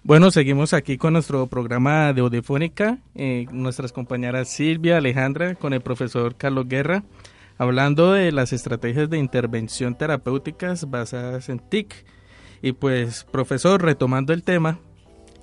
Bueno, 0.09 0.31
seguimos 0.31 0.73
aquí 0.73 0.97
con 0.97 1.13
nuestro 1.13 1.45
programa 1.45 2.11
de 2.13 2.21
Audifónica, 2.21 2.97
eh, 3.13 3.45
nuestras 3.51 3.93
compañeras 3.93 4.49
Silvia, 4.49 4.97
Alejandra, 4.97 5.53
con 5.53 5.71
el 5.71 5.81
profesor 5.81 6.35
Carlos 6.35 6.67
Guerra, 6.67 7.03
hablando 7.59 8.13
de 8.13 8.31
las 8.31 8.51
estrategias 8.51 9.11
de 9.11 9.19
intervención 9.19 9.95
terapéuticas 9.95 10.89
basadas 10.89 11.47
en 11.49 11.59
TIC. 11.59 11.93
Y 12.63 12.71
pues, 12.71 13.23
profesor, 13.25 13.83
retomando 13.83 14.33
el 14.33 14.41
tema, 14.41 14.79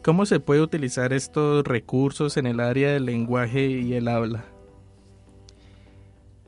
¿cómo 0.02 0.26
se 0.26 0.40
puede 0.40 0.62
utilizar 0.62 1.12
estos 1.12 1.64
recursos 1.64 2.36
en 2.36 2.48
el 2.48 2.58
área 2.58 2.90
del 2.90 3.04
lenguaje 3.04 3.68
y 3.68 3.94
el 3.94 4.08
habla? 4.08 4.46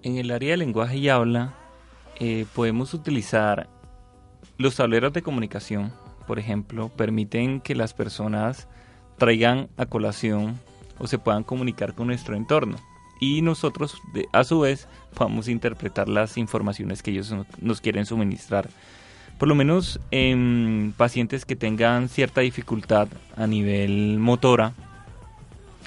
En 0.03 0.17
el 0.17 0.33
área 0.33 0.51
de 0.51 0.57
lenguaje 0.57 0.97
y 0.97 1.09
habla 1.09 1.55
eh, 2.19 2.47
podemos 2.53 2.95
utilizar 2.95 3.69
los 4.57 4.75
tableros 4.75 5.13
de 5.13 5.23
comunicación, 5.23 5.93
por 6.29 6.39
ejemplo, 6.39 6.91
permiten 6.91 7.61
que 7.61 7.75
las 7.75 7.95
personas 7.95 8.69
traigan 9.17 9.69
a 9.79 9.87
colación 9.87 10.61
o 10.99 11.07
se 11.09 11.19
puedan 11.19 11.43
comunicar 11.43 11.95
con 11.95 12.07
nuestro 12.09 12.37
entorno 12.37 12.77
y 13.19 13.43
nosotros 13.43 14.01
a 14.33 14.45
su 14.45 14.61
vez 14.61 14.87
podamos 15.15 15.49
interpretar 15.49 16.09
las 16.09 16.37
informaciones 16.37 17.03
que 17.03 17.11
ellos 17.11 17.33
no- 17.33 17.47
nos 17.61 17.81
quieren 17.81 18.05
suministrar. 18.07 18.69
Por 19.39 19.49
lo 19.49 19.55
menos 19.55 20.01
en 20.11 20.93
pacientes 20.97 21.45
que 21.45 21.57
tengan 21.57 22.09
cierta 22.09 22.43
dificultad 22.43 23.09
a 23.37 23.47
nivel 23.47 24.19
motora 24.19 24.75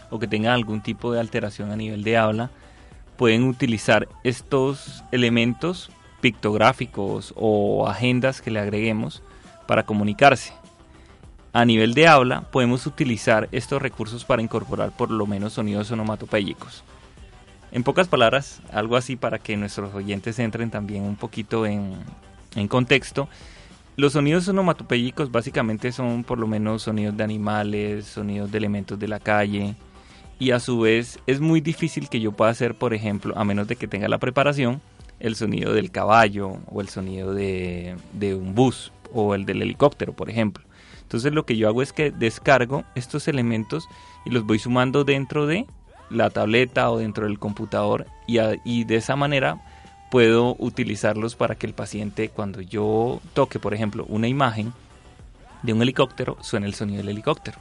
o 0.09 0.19
que 0.19 0.27
tengan 0.27 0.53
algún 0.53 0.81
tipo 0.81 1.13
de 1.13 1.19
alteración 1.19 1.71
a 1.71 1.75
nivel 1.75 2.03
de 2.03 2.17
habla, 2.17 2.49
pueden 3.15 3.43
utilizar 3.43 4.07
estos 4.23 5.03
elementos 5.11 5.91
pictográficos 6.19 7.33
o 7.37 7.87
agendas 7.87 8.41
que 8.41 8.51
le 8.51 8.59
agreguemos 8.59 9.21
para 9.71 9.83
comunicarse. 9.83 10.51
A 11.53 11.63
nivel 11.63 11.93
de 11.93 12.05
habla, 12.05 12.41
podemos 12.41 12.85
utilizar 12.87 13.47
estos 13.53 13.81
recursos 13.81 14.25
para 14.25 14.41
incorporar 14.41 14.91
por 14.91 15.09
lo 15.09 15.25
menos 15.25 15.53
sonidos 15.53 15.89
onomatopéyicos. 15.91 16.83
En 17.71 17.83
pocas 17.83 18.09
palabras, 18.09 18.61
algo 18.73 18.97
así 18.97 19.15
para 19.15 19.39
que 19.39 19.55
nuestros 19.55 19.95
oyentes 19.95 20.39
entren 20.39 20.71
también 20.71 21.03
un 21.03 21.15
poquito 21.15 21.65
en, 21.65 21.93
en 22.57 22.67
contexto. 22.67 23.29
Los 23.95 24.11
sonidos 24.11 24.45
onomatopéyicos 24.49 25.31
básicamente 25.31 25.93
son 25.93 26.25
por 26.25 26.37
lo 26.37 26.47
menos 26.47 26.81
sonidos 26.81 27.15
de 27.15 27.23
animales, 27.23 28.07
sonidos 28.07 28.51
de 28.51 28.57
elementos 28.57 28.99
de 28.99 29.07
la 29.07 29.21
calle, 29.21 29.75
y 30.37 30.51
a 30.51 30.59
su 30.59 30.81
vez 30.81 31.17
es 31.27 31.39
muy 31.39 31.61
difícil 31.61 32.09
que 32.09 32.19
yo 32.19 32.33
pueda 32.33 32.51
hacer, 32.51 32.75
por 32.75 32.93
ejemplo, 32.93 33.33
a 33.37 33.45
menos 33.45 33.69
de 33.69 33.77
que 33.77 33.87
tenga 33.87 34.09
la 34.09 34.17
preparación, 34.17 34.81
el 35.21 35.37
sonido 35.37 35.71
del 35.71 35.91
caballo 35.91 36.57
o 36.65 36.81
el 36.81 36.89
sonido 36.89 37.33
de, 37.33 37.95
de 38.11 38.35
un 38.35 38.53
bus 38.53 38.91
o 39.13 39.35
el 39.35 39.45
del 39.45 39.61
helicóptero, 39.61 40.13
por 40.13 40.29
ejemplo. 40.29 40.63
Entonces 41.01 41.33
lo 41.33 41.45
que 41.45 41.57
yo 41.57 41.67
hago 41.67 41.81
es 41.81 41.91
que 41.91 42.11
descargo 42.11 42.85
estos 42.95 43.27
elementos 43.27 43.87
y 44.25 44.29
los 44.29 44.45
voy 44.45 44.59
sumando 44.59 45.03
dentro 45.03 45.45
de 45.45 45.65
la 46.09 46.29
tableta 46.29 46.89
o 46.89 46.99
dentro 46.99 47.25
del 47.25 47.39
computador 47.39 48.05
y, 48.27 48.83
de 48.83 48.95
esa 48.95 49.15
manera 49.15 49.61
puedo 50.09 50.55
utilizarlos 50.59 51.35
para 51.35 51.55
que 51.55 51.67
el 51.67 51.73
paciente 51.73 52.29
cuando 52.29 52.61
yo 52.61 53.21
toque, 53.33 53.59
por 53.59 53.73
ejemplo, 53.73 54.05
una 54.09 54.27
imagen 54.27 54.73
de 55.63 55.73
un 55.73 55.81
helicóptero, 55.81 56.37
suene 56.41 56.67
el 56.67 56.73
sonido 56.73 56.97
del 56.97 57.09
helicóptero. 57.09 57.57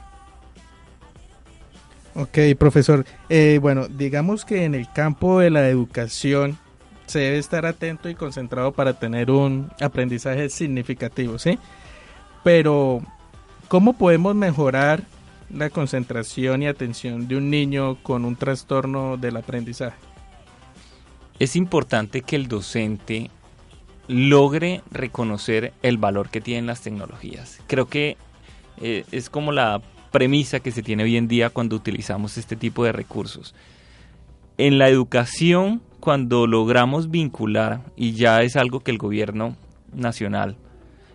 Ok, 2.13 2.37
profesor. 2.57 3.05
Eh, 3.29 3.59
bueno, 3.61 3.87
digamos 3.87 4.43
que 4.43 4.65
en 4.65 4.75
el 4.75 4.91
campo 4.91 5.39
de 5.39 5.49
la 5.49 5.67
educación 5.69 6.57
se 7.11 7.19
debe 7.19 7.37
estar 7.37 7.65
atento 7.65 8.09
y 8.09 8.15
concentrado 8.15 8.71
para 8.71 8.93
tener 8.93 9.29
un 9.31 9.71
aprendizaje 9.79 10.49
significativo, 10.49 11.37
¿sí? 11.37 11.59
Pero, 12.43 13.01
¿cómo 13.67 13.93
podemos 13.93 14.35
mejorar 14.35 15.03
la 15.53 15.69
concentración 15.69 16.63
y 16.63 16.67
atención 16.67 17.27
de 17.27 17.37
un 17.37 17.49
niño 17.49 18.01
con 18.03 18.25
un 18.25 18.35
trastorno 18.35 19.17
del 19.17 19.37
aprendizaje? 19.37 19.97
es 21.41 21.55
importante 21.55 22.21
que 22.21 22.35
el 22.35 22.47
docente 22.47 23.31
logre 24.07 24.83
reconocer 24.91 25.73
el 25.81 25.97
valor 25.97 26.29
que 26.29 26.39
tienen 26.39 26.67
las 26.67 26.81
tecnologías. 26.81 27.59
Creo 27.65 27.87
que 27.87 28.15
eh, 28.79 29.05
es 29.11 29.31
como 29.31 29.51
la 29.51 29.81
premisa 30.11 30.59
que 30.59 30.69
se 30.69 30.83
tiene 30.83 31.01
hoy 31.01 31.17
en 31.17 31.27
día 31.27 31.49
cuando 31.49 31.75
utilizamos 31.75 32.37
este 32.37 32.55
tipo 32.55 32.83
de 32.83 32.91
recursos. 32.91 33.55
En 34.59 34.77
la 34.77 34.87
educación, 34.89 35.81
cuando 36.01 36.47
logramos 36.47 37.11
vincular, 37.11 37.81
y 37.95 38.13
ya 38.13 38.41
es 38.41 38.55
algo 38.57 38.81
que 38.81 38.91
el 38.91 38.97
gobierno 38.97 39.55
nacional 39.93 40.57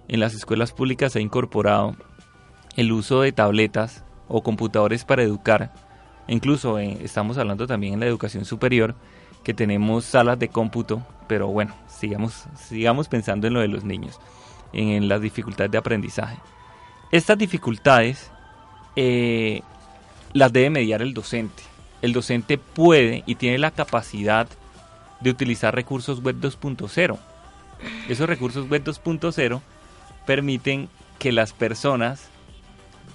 en 0.08 0.20
las 0.20 0.32
escuelas 0.32 0.72
públicas 0.72 1.16
ha 1.16 1.20
incorporado, 1.20 1.96
el 2.76 2.92
uso 2.92 3.20
de 3.20 3.32
tabletas 3.32 4.04
o 4.28 4.42
computadores 4.42 5.04
para 5.04 5.24
educar, 5.24 5.74
incluso 6.28 6.78
eh, 6.78 6.98
estamos 7.02 7.36
hablando 7.36 7.66
también 7.66 7.94
en 7.94 8.00
la 8.00 8.06
educación 8.06 8.44
superior, 8.44 8.94
que 9.42 9.54
tenemos 9.54 10.04
salas 10.04 10.38
de 10.38 10.48
cómputo, 10.48 11.04
pero 11.26 11.48
bueno, 11.48 11.74
sigamos, 11.88 12.44
sigamos 12.56 13.08
pensando 13.08 13.48
en 13.48 13.54
lo 13.54 13.60
de 13.60 13.68
los 13.68 13.84
niños, 13.84 14.20
en 14.72 15.08
las 15.08 15.20
dificultades 15.20 15.72
de 15.72 15.78
aprendizaje. 15.78 16.36
Estas 17.10 17.38
dificultades 17.38 18.30
eh, 18.94 19.62
las 20.32 20.52
debe 20.52 20.70
mediar 20.70 21.02
el 21.02 21.12
docente. 21.12 21.64
El 22.02 22.12
docente 22.12 22.56
puede 22.56 23.24
y 23.26 23.34
tiene 23.34 23.58
la 23.58 23.70
capacidad 23.72 24.48
de 25.20 25.30
utilizar 25.30 25.74
recursos 25.74 26.22
web 26.22 26.36
2.0. 26.40 27.18
Esos 28.08 28.28
recursos 28.28 28.68
web 28.68 28.84
2.0 28.84 29.60
permiten 30.26 30.88
que 31.18 31.32
las 31.32 31.52
personas 31.52 32.28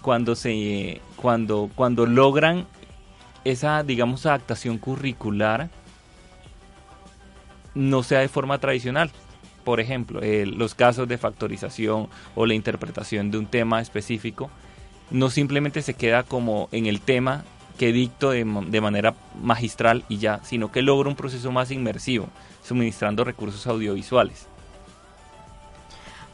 cuando 0.01 0.35
se 0.35 1.01
cuando 1.15 1.69
cuando 1.75 2.05
logran 2.05 2.65
esa 3.43 3.83
digamos 3.83 4.25
adaptación 4.25 4.77
curricular 4.77 5.69
no 7.73 8.03
sea 8.03 8.19
de 8.19 8.27
forma 8.27 8.59
tradicional. 8.59 9.11
Por 9.63 9.79
ejemplo, 9.79 10.21
eh, 10.23 10.45
los 10.45 10.73
casos 10.73 11.07
de 11.07 11.17
factorización 11.17 12.09
o 12.35 12.45
la 12.45 12.55
interpretación 12.55 13.29
de 13.29 13.37
un 13.37 13.45
tema 13.45 13.79
específico 13.79 14.49
no 15.11 15.29
simplemente 15.29 15.81
se 15.81 15.93
queda 15.93 16.23
como 16.23 16.67
en 16.71 16.87
el 16.87 16.99
tema 16.99 17.43
que 17.81 17.91
dicto 17.91 18.29
de, 18.29 18.45
manera 18.45 19.15
magistral 19.41 20.05
y 20.07 20.19
ya, 20.19 20.39
sino 20.43 20.71
que 20.71 20.83
logra 20.83 21.09
un 21.09 21.15
proceso 21.15 21.51
más 21.51 21.71
inmersivo, 21.71 22.27
suministrando 22.63 23.23
recursos 23.23 23.65
audiovisuales. 23.65 24.45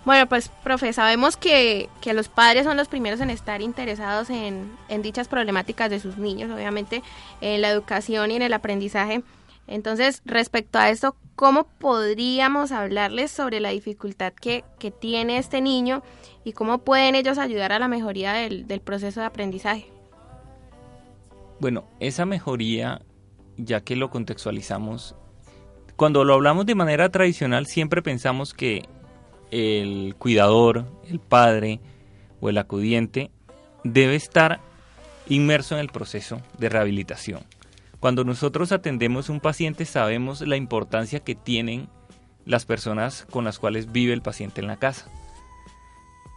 Bueno, 0.03 0.27
pues, 0.27 0.49
profe, 0.49 0.91
sabemos 0.91 1.37
que, 1.37 1.87
que 2.01 2.13
los 2.13 2.27
padres 2.27 2.65
son 2.65 2.75
los 2.75 2.89
primeros 2.89 3.21
en 3.21 3.29
estar 3.29 3.61
interesados 3.61 4.29
en, 4.29 4.69
en 4.89 5.01
dichas 5.01 5.29
problemáticas 5.29 5.89
de 5.89 6.01
sus 6.01 6.17
niños, 6.17 6.51
obviamente, 6.51 7.01
en 7.39 7.61
la 7.61 7.69
educación 7.69 8.29
y 8.31 8.35
en 8.35 8.41
el 8.41 8.51
aprendizaje. 8.51 9.23
Entonces, 9.67 10.23
respecto 10.25 10.79
a 10.79 10.89
esto, 10.89 11.15
¿cómo 11.37 11.63
podríamos 11.63 12.73
hablarles 12.73 13.31
sobre 13.31 13.61
la 13.61 13.69
dificultad 13.69 14.33
que, 14.33 14.65
que 14.79 14.91
tiene 14.91 15.37
este 15.37 15.61
niño 15.61 16.03
y 16.43 16.51
cómo 16.51 16.79
pueden 16.79 17.15
ellos 17.15 17.37
ayudar 17.37 17.71
a 17.71 17.79
la 17.79 17.87
mejoría 17.87 18.33
del, 18.33 18.67
del 18.67 18.81
proceso 18.81 19.21
de 19.21 19.27
aprendizaje? 19.27 19.96
Bueno, 21.59 21.85
esa 21.99 22.25
mejoría, 22.25 23.01
ya 23.57 23.81
que 23.81 23.95
lo 23.95 24.11
contextualizamos, 24.11 25.15
cuando 25.95 26.23
lo 26.23 26.35
hablamos 26.35 26.67
de 26.67 26.75
manera 26.75 27.09
tradicional 27.09 27.65
siempre 27.65 28.03
pensamos 28.03 28.53
que 28.53 28.87
el 29.49 30.13
cuidador, 30.19 30.85
el 31.09 31.19
padre 31.19 31.79
o 32.41 32.49
el 32.49 32.59
acudiente 32.59 33.31
debe 33.83 34.15
estar 34.15 34.59
inmerso 35.27 35.73
en 35.73 35.81
el 35.81 35.89
proceso 35.89 36.39
de 36.59 36.69
rehabilitación. 36.69 37.41
Cuando 37.99 38.23
nosotros 38.23 38.71
atendemos 38.71 39.27
a 39.27 39.33
un 39.33 39.39
paciente 39.39 39.85
sabemos 39.85 40.41
la 40.41 40.57
importancia 40.57 41.21
que 41.21 41.33
tienen 41.33 41.89
las 42.45 42.65
personas 42.65 43.25
con 43.31 43.45
las 43.45 43.57
cuales 43.57 43.91
vive 43.91 44.13
el 44.13 44.21
paciente 44.21 44.61
en 44.61 44.67
la 44.67 44.77
casa. 44.77 45.09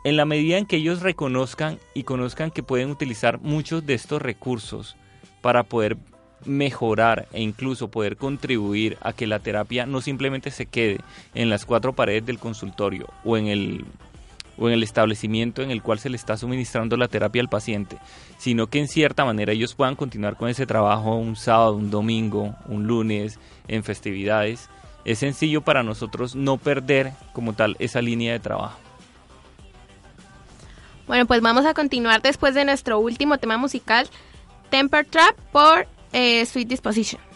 En 0.05 0.17
la 0.17 0.25
medida 0.25 0.57
en 0.57 0.65
que 0.65 0.77
ellos 0.77 1.03
reconozcan 1.03 1.79
y 1.93 2.05
conozcan 2.05 2.51
que 2.51 2.63
pueden 2.63 2.91
utilizar 2.91 3.39
muchos 3.43 3.85
de 3.85 3.93
estos 3.93 4.23
recursos 4.23 4.97
para 5.41 5.63
poder 5.63 5.97
mejorar 6.45 7.29
e 7.33 7.43
incluso 7.43 7.89
poder 7.89 8.17
contribuir 8.17 8.97
a 9.03 9.13
que 9.13 9.27
la 9.27 9.41
terapia 9.41 9.87
no 9.87 10.01
simplemente 10.01 10.51
se 10.51 10.67
quede 10.67 10.99
en 11.35 11.51
las 11.51 11.67
cuatro 11.67 11.93
paredes 11.93 12.25
del 12.25 12.39
consultorio 12.39 13.09
o 13.25 13.37
en 13.37 13.47
el 13.47 13.85
o 14.61 14.69
en 14.69 14.75
el 14.75 14.83
establecimiento 14.83 15.63
en 15.63 15.71
el 15.71 15.83
cual 15.83 15.99
se 15.99 16.11
le 16.11 16.17
está 16.17 16.37
suministrando 16.37 16.99
la 16.99 17.09
terapia 17.09 17.41
al 17.41 17.49
paciente, 17.49 17.97
sino 18.37 18.67
que 18.67 18.79
en 18.79 18.89
cierta 18.89 19.25
manera 19.25 19.53
ellos 19.53 19.75
puedan 19.75 19.97
continuar 19.97 20.37
con 20.37 20.51
ese 20.51 20.67
trabajo 20.67 21.17
un 21.17 21.35
sábado, 21.35 21.75
un 21.75 21.91
domingo, 21.91 22.55
un 22.67 22.87
lunes, 22.87 23.39
en 23.69 23.83
festividades. 23.83 24.69
Es 25.07 25.21
sencillo 25.21 25.63
para 25.63 25.83
nosotros 25.83 26.37
no 26.37 26.59
perder 26.59 27.13
como 27.33 27.55
tal 27.55 27.75
esa 27.79 28.03
línea 28.03 28.33
de 28.35 28.41
trabajo. 28.41 28.79
Bueno, 31.07 31.27
pues 31.27 31.41
vamos 31.41 31.65
a 31.65 31.73
continuar 31.73 32.21
después 32.21 32.55
de 32.55 32.67
nuestro 32.67 33.01
último 33.01 33.39
tema 33.39 33.57
musical, 33.57 34.09
Temper 34.71 35.05
Trap 35.05 35.37
por 35.53 35.87
eh, 36.13 36.47
Sweet 36.47 36.69
Disposition. 36.69 37.30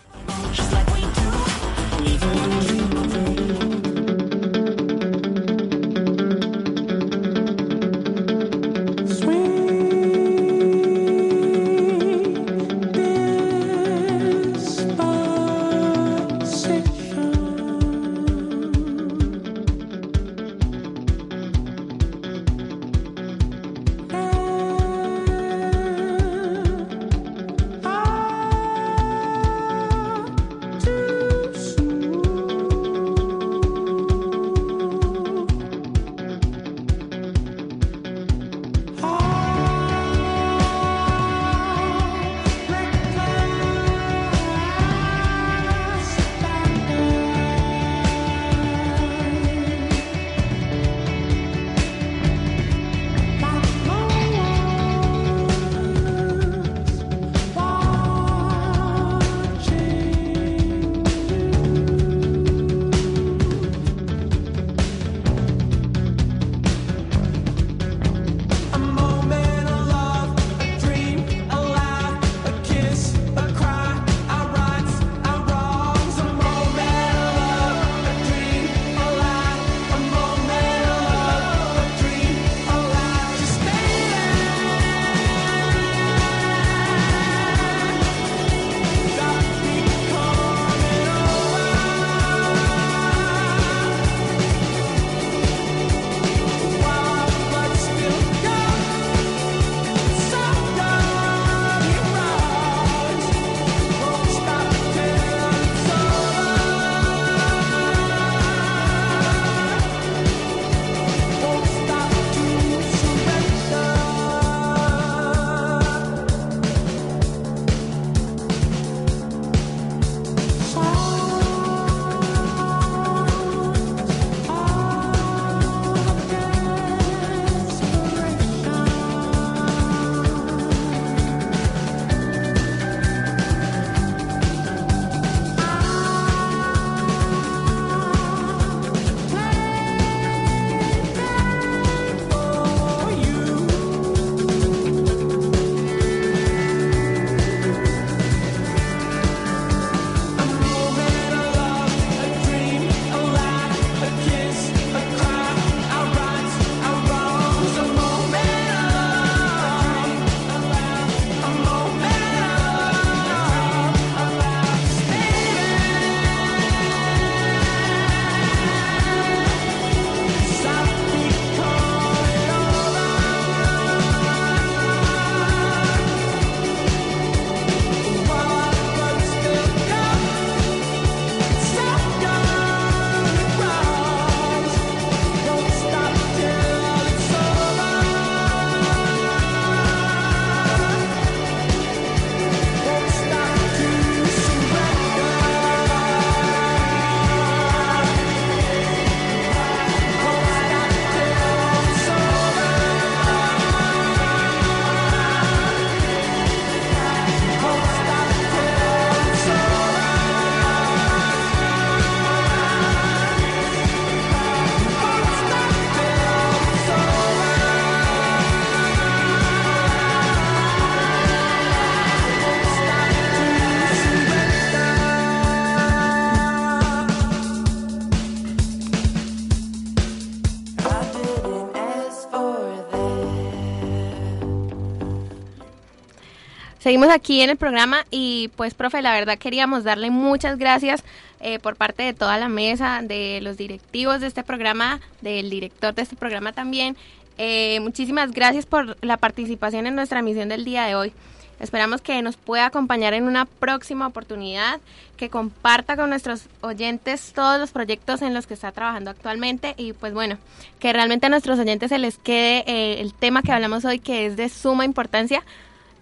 Seguimos 236.84 237.08
aquí 237.08 237.40
en 237.40 237.48
el 237.48 237.56
programa 237.56 238.04
y 238.10 238.50
pues, 238.56 238.74
profe, 238.74 239.00
la 239.00 239.14
verdad 239.14 239.38
queríamos 239.38 239.84
darle 239.84 240.10
muchas 240.10 240.58
gracias 240.58 241.02
eh, 241.40 241.58
por 241.58 241.76
parte 241.76 242.02
de 242.02 242.12
toda 242.12 242.36
la 242.36 242.50
mesa, 242.50 243.00
de 243.02 243.40
los 243.40 243.56
directivos 243.56 244.20
de 244.20 244.26
este 244.26 244.42
programa, 244.42 245.00
del 245.22 245.48
director 245.48 245.94
de 245.94 246.02
este 246.02 246.14
programa 246.14 246.52
también. 246.52 246.94
Eh, 247.38 247.80
muchísimas 247.80 248.32
gracias 248.32 248.66
por 248.66 248.98
la 249.02 249.16
participación 249.16 249.86
en 249.86 249.94
nuestra 249.94 250.20
misión 250.20 250.50
del 250.50 250.66
día 250.66 250.84
de 250.84 250.94
hoy. 250.94 251.14
Esperamos 251.58 252.02
que 252.02 252.20
nos 252.20 252.36
pueda 252.36 252.66
acompañar 252.66 253.14
en 253.14 253.24
una 253.28 253.46
próxima 253.46 254.06
oportunidad, 254.06 254.78
que 255.16 255.30
comparta 255.30 255.96
con 255.96 256.10
nuestros 256.10 256.48
oyentes 256.60 257.32
todos 257.34 257.58
los 257.58 257.70
proyectos 257.70 258.20
en 258.20 258.34
los 258.34 258.46
que 258.46 258.52
está 258.52 258.72
trabajando 258.72 259.10
actualmente 259.10 259.72
y 259.78 259.94
pues 259.94 260.12
bueno, 260.12 260.36
que 260.80 260.92
realmente 260.92 261.24
a 261.24 261.30
nuestros 261.30 261.58
oyentes 261.58 261.88
se 261.88 261.98
les 261.98 262.18
quede 262.18 262.62
eh, 262.66 263.00
el 263.00 263.14
tema 263.14 263.40
que 263.40 263.52
hablamos 263.52 263.86
hoy 263.86 264.00
que 264.00 264.26
es 264.26 264.36
de 264.36 264.50
suma 264.50 264.84
importancia 264.84 265.42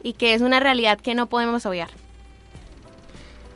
y 0.02 0.14
que 0.14 0.34
es 0.34 0.42
una 0.42 0.60
realidad 0.60 1.00
que 1.00 1.14
no 1.14 1.26
podemos 1.26 1.66
obviar. 1.66 1.88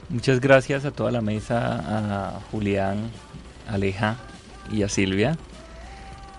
Muchas 0.08 0.40
gracias 0.40 0.84
a 0.84 0.92
toda 0.92 1.10
la 1.10 1.20
mesa, 1.20 2.36
a 2.36 2.40
Julián, 2.50 3.10
Aleja 3.68 4.16
y 4.70 4.82
a 4.82 4.88
Silvia. 4.88 5.36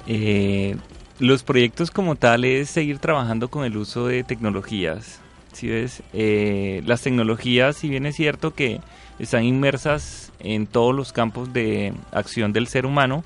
Eh, 0.08 0.78
los 1.20 1.44
proyectos 1.44 1.92
como 1.92 2.16
tal 2.16 2.46
es 2.46 2.70
seguir 2.70 3.00
trabajando 3.00 3.50
con 3.50 3.66
el 3.66 3.76
uso 3.76 4.08
de 4.08 4.24
tecnologías. 4.24 5.20
Si 5.52 5.68
ves, 5.68 6.02
Eh, 6.14 6.82
las 6.86 7.02
tecnologías, 7.02 7.76
si 7.76 7.90
bien 7.90 8.06
es 8.06 8.16
cierto 8.16 8.54
que 8.54 8.80
están 9.20 9.44
inmersas 9.44 10.32
en 10.40 10.68
todos 10.68 10.96
los 10.96 11.12
campos 11.12 11.52
de 11.52 11.94
acción 12.12 12.54
del 12.54 12.68
ser 12.68 12.86
humano, 12.86 13.24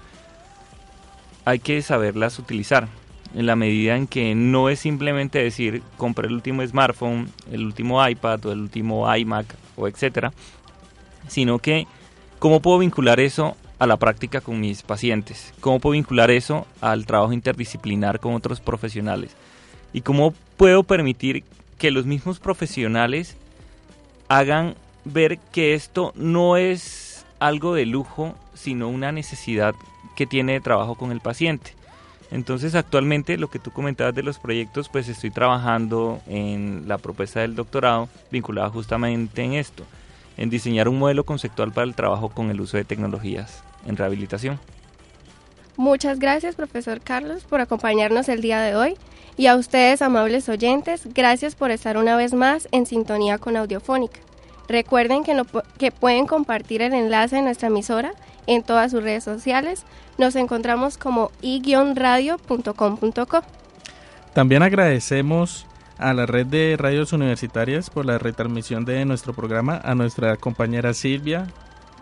hay 1.46 1.60
que 1.60 1.82
saberlas 1.82 2.40
utilizar 2.40 2.88
en 3.36 3.46
la 3.46 3.56
medida 3.56 3.96
en 3.96 4.08
que 4.08 4.36
no 4.36 4.70
es 4.70 4.80
simplemente 4.80 5.40
decir 5.40 5.82
compré 5.98 6.28
el 6.28 6.34
último 6.34 6.66
smartphone, 6.66 7.30
el 7.52 7.66
último 7.66 8.06
iPad 8.08 8.46
o 8.46 8.52
el 8.52 8.60
último 8.60 9.14
iMac 9.16 9.56
o 9.76 9.88
etcétera, 9.88 10.34
sino 11.28 11.60
que 11.60 11.88
cómo 12.40 12.62
puedo 12.62 12.80
vincular 12.80 13.20
eso 13.20 13.56
a 13.80 13.88
la 13.88 13.98
práctica 13.98 14.42
con 14.42 14.60
mis 14.60 14.84
pacientes, 14.84 15.54
cómo 15.60 15.80
puedo 15.80 15.94
vincular 15.94 16.30
eso 16.30 16.68
al 16.82 17.06
trabajo 17.06 17.34
interdisciplinar 17.34 18.20
con 18.20 18.36
otros 18.36 18.60
profesionales 18.60 19.32
y 19.94 20.02
cómo 20.02 20.34
puedo 20.58 20.84
permitir 20.84 21.44
que 21.78 21.92
los 21.92 22.06
mismos 22.06 22.40
profesionales 22.40 23.38
hagan 24.28 24.76
ver 25.04 25.40
que 25.52 25.74
esto 25.74 26.14
no 26.16 26.58
es 26.58 27.26
algo 27.40 27.74
de 27.74 27.86
lujo, 27.86 28.36
sino 28.54 28.88
una 28.88 29.12
necesidad 29.12 29.74
que 30.16 30.28
tiene 30.28 30.54
de 30.54 30.62
trabajo 30.62 30.96
con 30.96 31.12
el 31.12 31.22
paciente. 31.22 31.74
Entonces 32.32 32.76
actualmente 32.76 33.38
lo 33.38 33.50
que 33.50 33.60
tú 33.60 33.72
comentabas 33.72 34.16
de 34.16 34.24
los 34.24 34.40
proyectos, 34.40 34.88
pues 34.88 35.10
estoy 35.10 35.32
trabajando 35.32 36.22
en 36.28 36.88
la 36.88 36.98
propuesta 36.98 37.42
del 37.42 37.56
doctorado 37.56 38.08
vinculada 38.32 38.70
justamente 38.70 39.44
en 39.44 39.54
esto, 39.54 39.84
en 40.38 40.50
diseñar 40.50 40.88
un 40.88 40.98
modelo 40.98 41.26
conceptual 41.26 41.74
para 41.74 41.86
el 41.86 41.94
trabajo 41.94 42.30
con 42.30 42.50
el 42.50 42.62
uso 42.62 42.78
de 42.78 42.86
tecnologías 42.86 43.64
en 43.86 43.98
rehabilitación. 43.98 44.60
Muchas 45.76 46.20
gracias, 46.20 46.56
profesor 46.56 47.02
Carlos, 47.02 47.44
por 47.44 47.60
acompañarnos 47.60 48.30
el 48.30 48.42
día 48.42 48.62
de 48.62 48.76
hoy. 48.76 48.96
Y 49.38 49.48
a 49.48 49.56
ustedes, 49.56 50.02
amables 50.02 50.48
oyentes, 50.48 51.08
gracias 51.14 51.56
por 51.56 51.72
estar 51.72 51.98
una 51.98 52.16
vez 52.16 52.34
más 52.34 52.68
en 52.72 52.86
sintonía 52.86 53.40
con 53.40 53.58
Audiofónica. 53.58 54.20
Recuerden 54.68 55.24
que, 55.24 55.42
que 55.78 55.92
pueden 55.92 56.28
compartir 56.28 56.82
el 56.82 56.94
enlace 56.94 57.38
de 57.38 57.42
nuestra 57.42 57.68
emisora 57.68 58.14
en 58.48 58.64
todas 58.64 58.92
sus 58.92 59.04
redes 59.04 59.24
sociales. 59.24 59.84
Nos 60.18 60.36
encontramos 60.36 60.98
como 60.98 61.32
i-radio.com.co. 61.42 63.42
También 64.34 64.64
agradecemos 64.64 65.66
a 65.98 66.14
la 66.14 66.26
red 66.26 66.48
de 66.48 66.76
radios 66.78 67.14
universitarias 67.14 67.90
por 67.90 68.06
la 68.06 68.18
retransmisión 68.18 68.86
de 68.86 69.06
nuestro 69.06 69.34
programa, 69.34 69.80
a 69.84 69.94
nuestra 69.94 70.36
compañera 70.38 70.94
Silvia, 70.94 71.48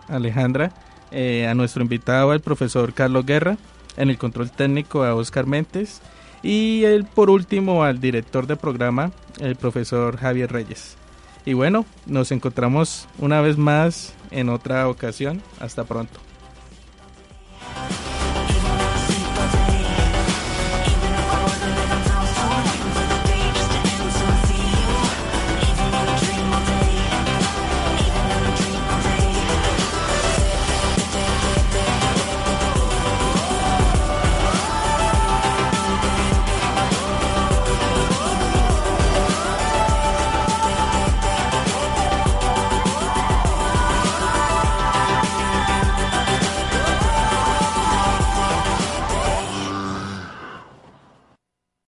Alejandra, 0.08 0.72
eh, 1.10 1.46
a 1.46 1.54
nuestro 1.54 1.82
invitado, 1.82 2.32
el 2.32 2.40
profesor 2.40 2.94
Carlos 2.94 3.26
Guerra, 3.26 3.58
en 3.96 4.10
el 4.10 4.18
control 4.18 4.50
técnico 4.50 5.04
a 5.04 5.14
Oscar 5.14 5.46
Mentes 5.46 6.00
y 6.42 6.84
el, 6.84 7.04
por 7.04 7.30
último 7.30 7.84
al 7.84 8.00
director 8.00 8.46
de 8.46 8.56
programa, 8.56 9.10
el 9.40 9.56
profesor 9.56 10.16
Javier 10.16 10.50
Reyes. 10.50 10.96
Y 11.44 11.54
bueno, 11.54 11.86
nos 12.06 12.32
encontramos 12.32 13.08
una 13.18 13.40
vez 13.40 13.56
más 13.56 14.12
en 14.30 14.48
otra 14.48 14.88
ocasión. 14.88 15.42
Hasta 15.58 15.84
pronto. 15.84 16.20